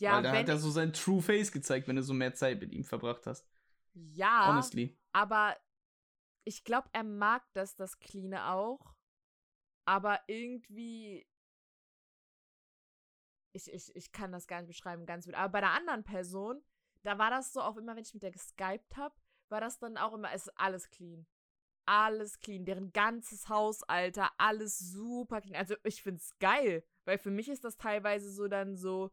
[0.00, 2.60] Ja, Weil wenn hat er so sein True Face gezeigt, wenn du so mehr Zeit
[2.60, 3.46] mit ihm verbracht hast.
[3.94, 4.96] ja, Honestly.
[5.12, 5.56] aber
[6.44, 8.94] ich glaube, er mag das, das Cleane auch.
[9.86, 11.26] Aber irgendwie.
[13.52, 15.34] Ich, ich, ich kann das gar nicht beschreiben, ganz gut.
[15.34, 16.62] Aber bei der anderen Person,
[17.02, 19.14] da war das so, auch immer, wenn ich mit der geskypt habe,
[19.48, 21.26] war das dann auch immer, es ist alles clean.
[21.86, 22.64] Alles clean.
[22.64, 25.56] Deren ganzes Haus, Alter, alles super clean.
[25.56, 29.10] Also ich find's geil, weil für mich ist das teilweise so dann so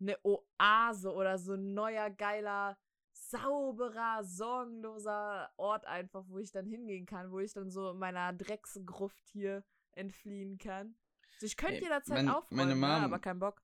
[0.00, 2.76] eine Oase oder so ein neuer, geiler,
[3.12, 9.28] sauberer, sorgenloser Ort einfach, wo ich dann hingehen kann, wo ich dann so meiner Drecksgruft
[9.32, 10.94] hier entfliehen kann.
[11.34, 13.62] Also ich könnte jederzeit mein- aufräumen, meine ne, Mom- aber kein Bock.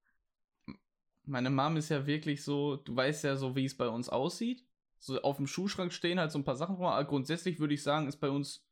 [1.26, 4.66] Meine Mom ist ja wirklich so, du weißt ja so, wie es bei uns aussieht.
[4.98, 7.82] So auf dem Schuhschrank stehen halt so ein paar Sachen rum, aber grundsätzlich würde ich
[7.82, 8.66] sagen, ist bei uns,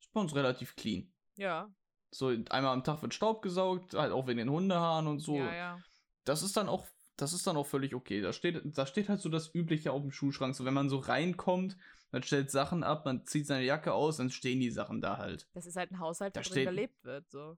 [0.00, 1.12] ist bei uns relativ clean.
[1.36, 1.68] Ja,
[2.12, 5.36] So einmal am Tag wird Staub gesaugt, halt auch wegen den Hundehaaren und so.
[5.36, 5.78] ja, ja.
[6.24, 8.20] Das ist dann auch, das ist dann auch völlig okay.
[8.20, 10.54] Da steht, da steht halt so das Übliche auf dem Schuhschrank.
[10.54, 11.76] So wenn man so reinkommt,
[12.12, 15.48] man stellt Sachen ab, man zieht seine Jacke aus, dann stehen die Sachen da halt.
[15.52, 17.56] Das ist halt ein Haushalt, Da drin steht- gelebt wird, so.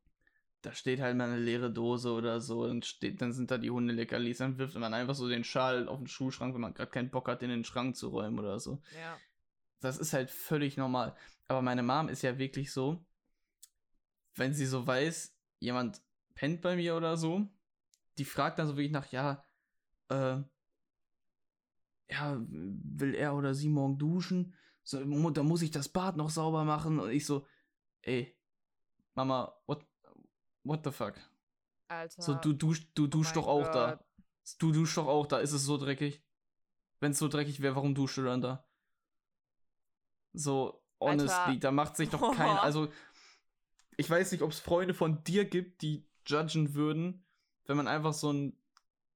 [0.62, 3.70] Da steht halt mal eine leere Dose oder so und steht, dann sind da die
[3.70, 7.10] Hundeleckerlis, dann wirft man einfach so den Schal auf den Schuhschrank, wenn man gerade keinen
[7.10, 8.80] Bock hat, in den Schrank zu räumen oder so.
[9.00, 9.16] Ja.
[9.80, 11.14] Das ist halt völlig normal.
[11.46, 13.04] Aber meine Mom ist ja wirklich so,
[14.34, 16.02] wenn sie so weiß, jemand
[16.34, 17.46] pennt bei mir oder so,
[18.18, 19.44] die fragt dann so wirklich nach, ja,
[20.08, 20.38] äh,
[22.08, 24.54] ja, will er oder sie morgen duschen?
[24.82, 27.00] So, da muss ich das Bad noch sauber machen.
[27.00, 27.46] Und ich so,
[28.02, 28.36] ey,
[29.14, 29.84] Mama, what,
[30.62, 31.14] what the fuck?
[31.88, 32.22] Alter.
[32.22, 33.94] So, du duschst, du duschst mein doch auch da.
[33.94, 34.06] Gott.
[34.58, 35.38] Du duschst doch auch da.
[35.38, 36.22] Ist es so dreckig?
[37.00, 38.64] Wenn es so dreckig wäre, warum duschst du dann da?
[40.32, 41.60] So, honestly, Alter.
[41.60, 42.56] da macht sich doch kein.
[42.58, 42.88] Also,
[43.96, 47.25] ich weiß nicht, ob es Freunde von dir gibt, die judgen würden,
[47.66, 48.56] wenn man einfach so ein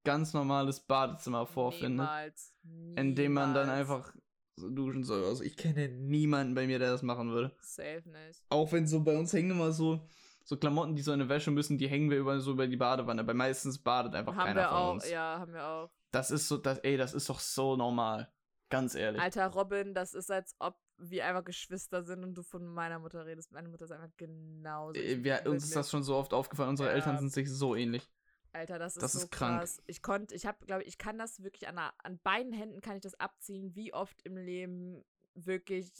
[0.04, 2.54] ganz normales Badezimmer vorfindet, Niemals.
[2.96, 3.90] in dem man dann Niemals.
[3.90, 4.14] einfach
[4.56, 5.24] so duschen soll.
[5.24, 7.54] Also, ich kenne niemanden bei mir, der das machen würde.
[7.60, 8.42] Safe nicht.
[8.50, 10.06] Auch wenn so bei uns hängen immer so.
[10.44, 12.76] So Klamotten, die so in der Wäsche müssen, die hängen wir über, so über die
[12.76, 13.26] Badewanne.
[13.26, 15.08] Weil meistens badet einfach haben keiner wir von auch, uns.
[15.10, 15.90] ja, haben wir auch.
[16.10, 18.32] Das ist so, das, ey, das ist doch so normal.
[18.68, 19.20] Ganz ehrlich.
[19.20, 23.24] Alter Robin, das ist als ob wie einfach Geschwister sind und du von meiner Mutter
[23.26, 23.52] redest.
[23.52, 24.98] Meine Mutter ist einfach genauso.
[25.00, 26.70] Äh, Wir, uns ist das schon so oft aufgefallen.
[26.70, 26.94] Unsere Ja.
[26.96, 28.10] Eltern sind sich so ähnlich.
[28.52, 29.60] Alter, das ist Das so ist krank.
[29.60, 29.82] krass.
[29.86, 32.96] Ich konnte, ich habe, glaube ich, kann das wirklich an, einer- an beiden Händen kann
[32.96, 35.92] ich das abziehen, wie oft im Leben wirklich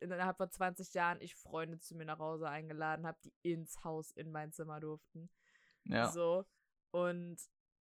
[0.00, 4.10] innerhalb von 20 Jahren ich Freunde zu mir nach Hause eingeladen habe, die ins Haus
[4.10, 5.30] in mein Zimmer durften.
[5.84, 6.08] Ja.
[6.10, 6.44] So.
[6.90, 7.36] Und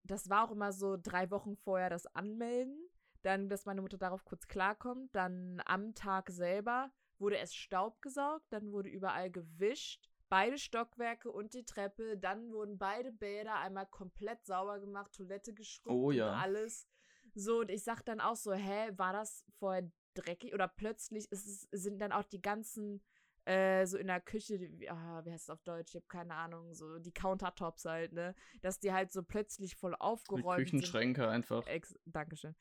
[0.04, 2.78] das war auch immer so drei Wochen vorher das Anmelden.
[3.22, 5.12] Dann, dass meine Mutter darauf kurz klarkommt.
[5.16, 8.46] Dann am Tag selber wurde es Staub gesaugt.
[8.50, 10.08] Dann wurde überall gewischt.
[10.28, 12.16] Beide Stockwerke und die Treppe.
[12.18, 15.12] Dann wurden beide Bäder einmal komplett sauber gemacht.
[15.12, 16.28] Toilette geschrubbt Oh ja.
[16.32, 16.88] und alles.
[17.34, 20.54] So, und ich sag dann auch so, hä, war das vorher dreckig?
[20.54, 23.02] Oder plötzlich es, sind dann auch die ganzen
[23.44, 25.90] äh, so in der Küche, die, wie- ah, wie heißt es auf Deutsch?
[25.90, 28.34] Ich habe keine Ahnung, so die Countertops halt, ne?
[28.60, 30.64] Dass die halt so plötzlich voll Die aufgeräumt sind.
[30.80, 31.64] Küchenschränke einfach.
[31.68, 32.56] Ex Dankeschön.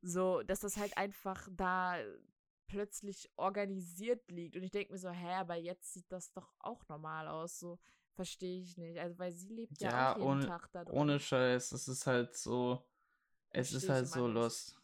[0.00, 1.96] So, dass das halt einfach da
[2.70, 4.56] plötzlich organisiert liegt.
[4.56, 7.58] Und ich denke mir so, hä, aber jetzt sieht das doch auch normal aus.
[7.58, 7.78] So,
[8.14, 8.98] verstehe ich nicht.
[8.98, 10.94] Also, weil sie lebt ja, Ja, auch jeden ohne- Tag da drin.
[10.96, 12.82] Ohne Scheiß, es ist halt so.
[13.50, 14.76] Es ist halt so lost.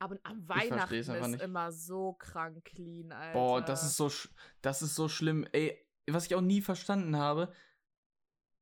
[0.00, 1.40] Aber am Weihnachten ist nicht.
[1.42, 3.32] immer so krank clean, Alter.
[3.38, 4.28] Boah, das ist so, sch-
[4.60, 5.46] das ist so schlimm.
[5.52, 7.52] Ey, was ich auch nie verstanden habe.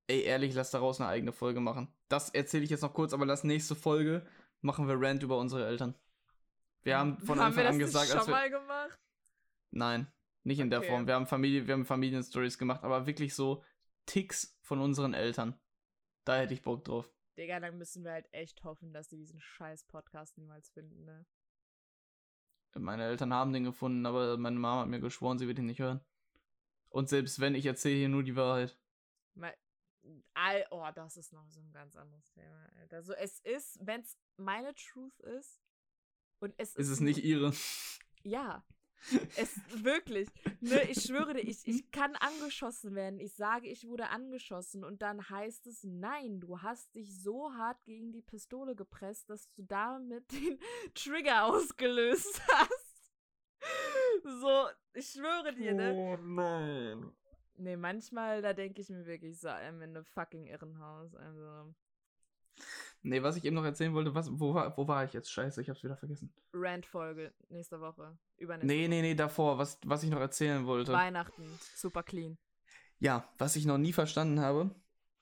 [0.09, 1.89] Ey, ehrlich, lass daraus eine eigene Folge machen.
[2.09, 4.27] Das erzähle ich jetzt noch kurz, aber lass nächste Folge
[4.61, 5.95] machen wir Rant über unsere Eltern.
[6.83, 8.99] Wir haben von haben Anfang das an gesagt, schon als wir, mal gemacht?
[9.71, 10.13] Nein,
[10.45, 10.89] nicht in der Okay.
[10.89, 11.07] Form.
[11.07, 13.65] Wir haben Familie, wir haben Familienstories gemacht, aber wirklich so
[14.07, 15.59] Ticks von unseren Eltern.
[16.25, 17.11] Da hätte ich Bock drauf.
[17.39, 21.25] Digga, dann müssen wir halt echt hoffen, dass sie diesen scheiß Podcast niemals finden, ne?
[22.75, 25.81] Meine Eltern haben den gefunden, aber meine Mama hat mir geschworen, sie wird ihn nicht
[25.81, 26.01] hören.
[26.89, 28.79] Und selbst wenn, ich erzähle hier nur die Wahrheit.
[29.35, 29.55] Mal,
[30.35, 33.03] all, oh, das ist noch so ein ganz anderes Thema, Alter.
[33.03, 35.61] So, es ist, wenn es meine Truth ist
[36.43, 37.53] und es Ist es nicht ihre?
[38.25, 38.65] Ja.
[39.37, 40.29] Es wirklich.
[40.61, 43.19] Ne, ich schwöre dir, ich, ich kann angeschossen werden.
[43.19, 47.85] Ich sage, ich wurde angeschossen und dann heißt es, nein, du hast dich so hart
[47.85, 50.59] gegen die Pistole gepresst, dass du damit den
[50.95, 53.13] Trigger ausgelöst hast.
[54.23, 55.95] So, ich schwöre dir, ne?
[55.95, 57.13] Oh nein.
[57.57, 61.15] Nee, manchmal, da denke ich mir wirklich so, I'm in a fucking Irrenhaus.
[61.15, 61.75] Also,
[63.05, 65.31] Nee, was ich eben noch erzählen wollte, was, wo, war, wo war ich jetzt?
[65.33, 66.33] Scheiße, ich hab's wieder vergessen.
[66.53, 68.17] Rant-Folge nächste Woche.
[68.37, 68.89] Übernächste Nee, Woche.
[68.91, 70.93] nee, nee, davor, was, was ich noch erzählen wollte.
[70.93, 71.45] Weihnachten.
[71.75, 72.39] Super clean.
[73.01, 74.75] Ja, was ich noch nie verstanden habe,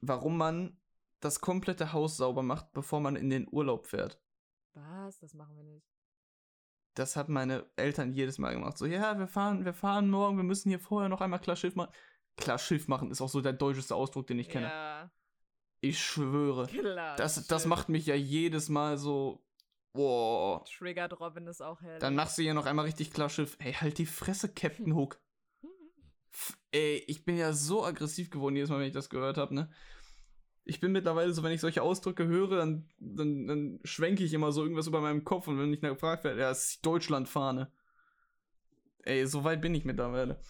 [0.02, 0.76] warum man
[1.20, 4.20] das komplette Haus sauber macht, bevor man in den Urlaub fährt.
[4.74, 5.18] Was?
[5.20, 5.86] Das machen wir nicht.
[6.94, 8.76] Das hat meine Eltern jedes Mal gemacht.
[8.76, 11.76] So, ja, wir fahren, wir fahren morgen, wir müssen hier vorher noch einmal klar Schiff
[11.76, 11.92] machen.
[12.36, 14.66] Klar Schiff machen ist auch so der deutscheste Ausdruck, den ich kenne.
[14.66, 15.10] Ja,
[15.80, 16.66] Ich schwöre.
[16.66, 17.16] klar.
[17.16, 19.42] Das, das macht mich ja jedes Mal so.
[19.92, 20.64] Boah.
[20.64, 21.98] Triggert Robin ist auch hell.
[21.98, 23.56] Dann machst du hier noch einmal richtig klar Schiff.
[23.58, 25.20] Ey, halt die Fresse, Captain Hook.
[26.70, 29.70] Ey, ich bin ja so aggressiv geworden jedes Mal, wenn ich das gehört habe, ne?
[30.64, 34.52] Ich bin mittlerweile so, wenn ich solche Ausdrücke höre, dann, dann, dann schwenke ich immer
[34.52, 37.72] so irgendwas über meinem Kopf und wenn ich dann gefragt werde, ja, es ist Deutschlandfahne.
[39.02, 40.40] Ey, so weit bin ich mittlerweile.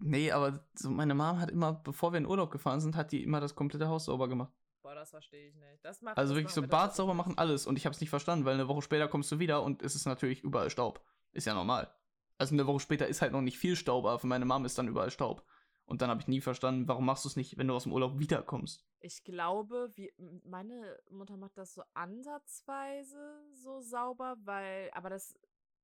[0.00, 3.22] Nee, aber so meine Mom hat immer, bevor wir in Urlaub gefahren sind, hat die
[3.22, 4.52] immer das komplette Haus sauber gemacht.
[4.82, 5.84] Boah, das verstehe ich nicht.
[5.84, 7.66] Das macht, Also das wirklich so Bad sauber machen, alles.
[7.66, 9.94] Und ich habe es nicht verstanden, weil eine Woche später kommst du wieder und es
[9.94, 11.04] ist natürlich überall Staub.
[11.32, 11.92] Ist ja normal.
[12.38, 14.78] Also eine Woche später ist halt noch nicht viel Staub, aber für meine Mom ist
[14.78, 15.44] dann überall Staub.
[15.84, 17.92] Und dann habe ich nie verstanden, warum machst du es nicht, wenn du aus dem
[17.92, 18.86] Urlaub wiederkommst.
[19.00, 20.12] Ich glaube, wie,
[20.44, 25.36] meine Mutter macht das so ansatzweise so sauber, weil, aber das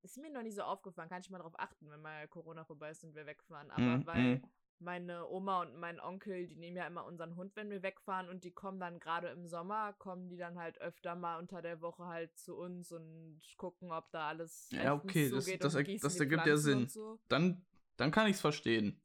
[0.06, 1.08] ist mir noch nie so aufgefallen.
[1.08, 3.70] Kann ich mal drauf achten, wenn mal Corona vorbei ist und wir wegfahren.
[3.70, 4.42] Aber Mhm, weil mhm.
[4.78, 8.44] meine Oma und mein Onkel, die nehmen ja immer unseren Hund, wenn wir wegfahren und
[8.44, 12.04] die kommen dann gerade im Sommer, kommen die dann halt öfter mal unter der Woche
[12.06, 16.46] halt zu uns und gucken, ob da alles Ja, okay, das- das erg- das ergibt
[16.46, 16.88] ja Sinn.
[16.88, 17.18] So.
[17.28, 17.64] Dann,
[17.96, 19.00] dann kann ich es verstehen.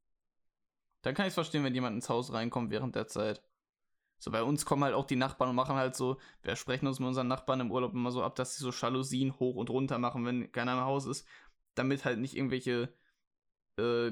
[1.03, 3.41] Dann kann ich es verstehen, wenn jemand ins Haus reinkommt während der Zeit.
[4.23, 6.99] So, bei uns kommen halt auch die Nachbarn und machen halt so, wir sprechen uns
[6.99, 9.97] mit unseren Nachbarn im Urlaub immer so ab, dass sie so Jalousien hoch und runter
[9.97, 11.27] machen, wenn keiner im Haus ist,
[11.73, 12.93] damit halt nicht irgendwelche,
[13.79, 14.11] äh,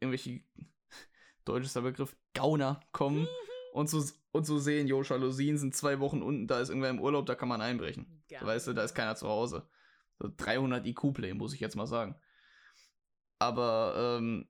[0.00, 0.40] irgendwelche,
[1.44, 3.28] deutschester Begriff, Gauner kommen
[3.74, 4.02] und so,
[4.32, 7.34] und so sehen, jo, Jalousien sind zwei Wochen unten, da ist irgendwer im Urlaub, da
[7.34, 8.22] kann man einbrechen.
[8.40, 9.68] So, weißt du, da ist keiner zu Hause.
[10.18, 12.14] So 300 IQ-Play, muss ich jetzt mal sagen.
[13.38, 14.48] Aber, ähm,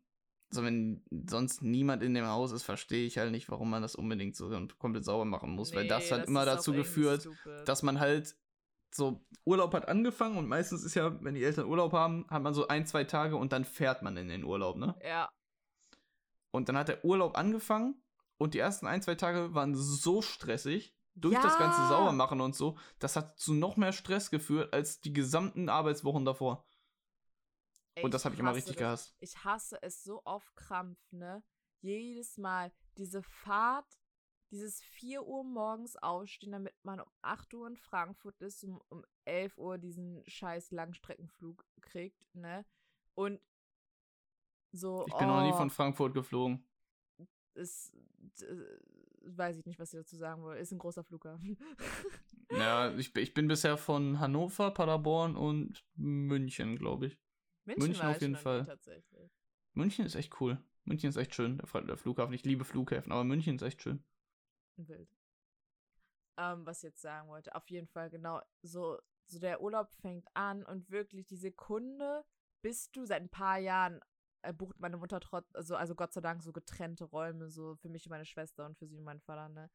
[0.50, 3.94] so wenn sonst niemand in dem Haus ist, verstehe ich halt nicht, warum man das
[3.94, 5.74] unbedingt so komplett sauber machen muss.
[5.74, 7.68] weil das Nee, hat immer ist auch dazu geführt, stupid.
[7.68, 8.36] dass man halt
[8.92, 12.54] so Urlaub hat angefangen und meistens ist ja, wenn die Eltern Urlaub haben, hat man
[12.54, 14.96] so ein, zwei Tage und dann fährt man in den Urlaub, ne?
[15.04, 15.30] Ja,
[16.50, 18.02] Und dann hat der Urlaub angefangen
[18.38, 21.88] und die ersten ein, zwei Tage waren so stressig, durch das ganze Ja.
[21.88, 26.64] Saubermachen und so, das hat zu noch mehr Stress geführt als die gesamten Arbeitswochen davor.
[27.94, 28.80] Ey, Und das habe ich immer richtig das.
[28.80, 29.16] gehasst.
[29.20, 31.42] Ich hasse es so auf Krampf, ne?
[31.82, 33.98] Jedes Mal diese Fahrt,
[34.50, 39.04] dieses 4 Uhr morgens aufstehen, damit man um 8 Uhr in Frankfurt ist, um, um
[39.24, 42.64] 11 Uhr diesen scheiß Langstreckenflug kriegt, ne?
[43.14, 43.40] Und
[44.72, 46.64] so, Ich bin noch nie oh, von Frankfurt geflogen.
[47.54, 47.92] ist,
[49.22, 50.56] weiß ich nicht, was ich dazu sagen will.
[50.56, 51.58] Ist ein großer Flughafen.
[52.52, 57.18] Ja, ich, ich bin bisher von Hannover, Paderborn und München, glaube ich.
[57.64, 58.64] München war auf jeden Fall.
[58.64, 59.30] Tatsächlich.
[59.74, 60.58] München ist echt cool.
[60.84, 62.34] München ist echt schön, der, Flughafen.
[62.34, 64.02] Ich liebe Flughäfen, aber München ist echt schön.
[64.76, 65.08] Wild.
[66.36, 70.26] Ähm, was ich jetzt sagen wollte, auf jeden Fall genau so, so der Urlaub fängt
[70.34, 72.24] an und wirklich die Sekunde,
[72.62, 74.00] bis du seit ein paar Jahren
[74.42, 77.88] äh, bucht meine Mutter trotz, also, also Gott sei Dank so getrennte Räume, so für
[77.88, 79.70] mich und meine Schwester und für sie und meinen Vater, ne?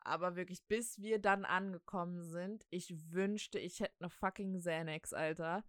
[0.00, 5.64] Aber wirklich, bis wir dann angekommen sind, ich wünschte, ich hätte eine fucking Xanax, Alter.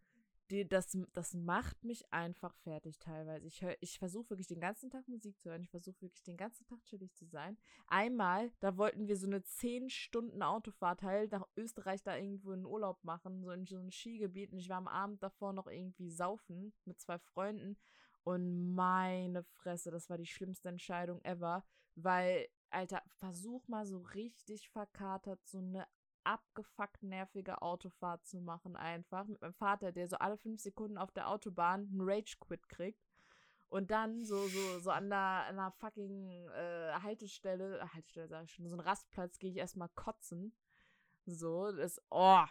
[0.49, 3.45] Die, das, das macht mich einfach fertig teilweise.
[3.47, 5.61] Ich, ich versuche wirklich den ganzen Tag Musik zu hören.
[5.61, 7.57] Ich versuche wirklich den ganzen Tag chillig zu sein.
[7.87, 12.65] Einmal, da wollten wir so eine 10 Stunden Autofahrt halt nach Österreich da irgendwo in
[12.65, 14.53] Urlaub machen, so in so ein Skigebiet.
[14.53, 17.77] Und ich war am Abend davor noch irgendwie saufen mit zwei Freunden.
[18.23, 21.65] Und meine Fresse, das war die schlimmste Entscheidung ever.
[21.95, 25.87] Weil, Alter, versuch mal so richtig verkatert so eine
[26.27, 29.25] abgefuckt nervige Autofahrt zu machen einfach.
[29.25, 33.01] Mit meinem Vater, der so alle fünf Sekunden auf der Autobahn einen Rage-Quit kriegt.
[33.69, 38.43] Und dann so, so, so an der, an der fucking äh, Haltestelle, äh, Haltestelle sag
[38.43, 40.53] ich schon, so ein Rastplatz gehe ich erstmal kotzen.
[41.25, 42.45] So, das, oh.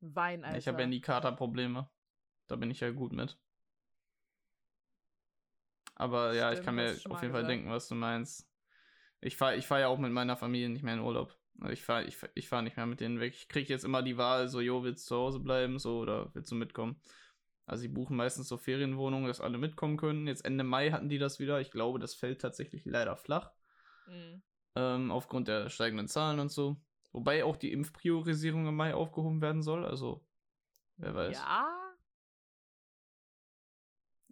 [0.00, 0.58] Wein, Alter.
[0.58, 1.88] Ich habe ja nie Katerprobleme.
[2.46, 3.38] Da bin ich ja gut mit.
[5.94, 8.48] Aber ja, ich Stimmt, kann mir auf jeden Fall denken, was du meinst.
[9.20, 11.38] Ich fahre ich fahr ja auch mit meiner Familie nicht mehr in Urlaub.
[11.60, 13.34] Also Ich fahre ich, ich fahr nicht mehr mit denen weg.
[13.34, 16.34] Ich kriege jetzt immer die Wahl, so, jo, willst du zu Hause bleiben, so, oder
[16.34, 17.00] willst du mitkommen?
[17.66, 20.26] Also, sie buchen meistens so Ferienwohnungen, dass alle mitkommen können.
[20.26, 21.60] Jetzt Ende Mai hatten die das wieder.
[21.60, 23.52] Ich glaube, das fällt tatsächlich leider flach.
[24.06, 24.42] Mhm.
[24.76, 26.76] Ähm, aufgrund der steigenden Zahlen und so.
[27.12, 29.86] Wobei auch die Impfpriorisierung im Mai aufgehoben werden soll.
[29.86, 30.26] Also,
[30.96, 31.38] wer weiß.
[31.38, 31.84] Ja,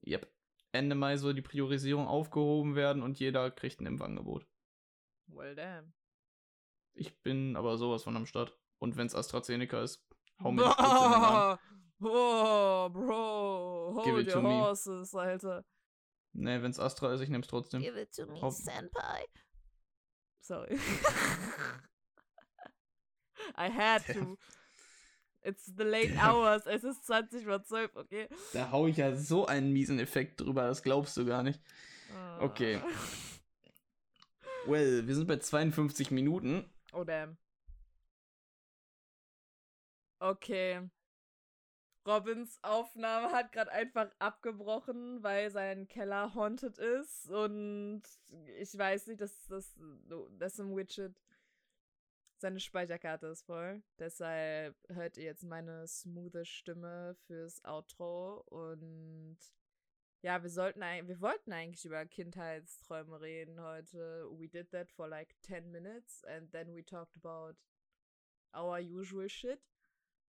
[0.06, 0.30] Yep.
[0.72, 4.46] Ende Mai soll die Priorisierung aufgehoben werden und jeder kriegt ein Impfangebot.
[5.28, 5.92] well damn.
[6.94, 8.56] Ich bin aber sowas von am Start.
[8.78, 10.04] Und wenn es AstraZeneca ist,
[10.42, 11.58] hau mir Arm.
[12.04, 14.58] Oh, Bro, Give hold it to your me.
[14.60, 15.64] horses, Alter.
[16.32, 17.80] Nee, wenn es Astra ist, ich nehm's trotzdem.
[17.80, 18.52] Give it to me, Hopp.
[18.52, 19.24] Senpai.
[20.40, 20.76] Sorry.
[23.56, 24.36] I had to.
[25.44, 26.66] It's the late hours.
[26.66, 28.28] Es ist 20 vor 12, okay?
[28.52, 31.60] Da hau ich ja so einen miesen Effekt drüber, das glaubst du gar nicht.
[32.40, 32.80] Okay.
[32.84, 32.88] Ah.
[34.66, 36.68] Well, wir sind bei 52 Minuten.
[36.92, 37.36] Oh, damn.
[40.20, 40.88] Okay.
[42.06, 48.02] Robins Aufnahme hat gerade einfach abgebrochen, weil sein Keller haunted ist und
[48.58, 49.76] ich weiß nicht, dass das
[50.38, 51.14] das im Widget
[52.38, 53.82] seine Speicherkarte ist voll.
[54.00, 59.38] Deshalb hört ihr jetzt meine smoothe Stimme fürs Outro und
[60.22, 64.26] ja, wir sollten wir wollten eigentlich über Kindheitsträume reden heute.
[64.30, 67.56] We did that for like 10 minutes and then we talked about
[68.54, 69.60] our usual shit.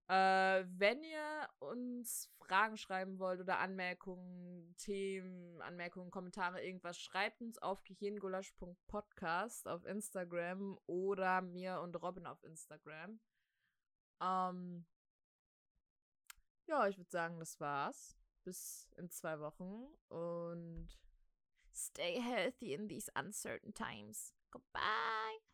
[0.08, 7.56] Äh, wenn ihr uns Fragen schreiben wollt oder Anmerkungen, Themen, Anmerkungen, Kommentare, irgendwas, schreibt uns
[7.58, 13.18] auf gehirngulasch.podcast auf Instagram oder mir und Robin auf Instagram.
[14.20, 14.84] Ähm,
[16.66, 18.18] ja, ich würde sagen, das war's.
[18.44, 20.88] Bis in zwei Wochen und
[21.72, 24.34] stay healthy in these uncertain times.
[24.50, 25.53] Goodbye.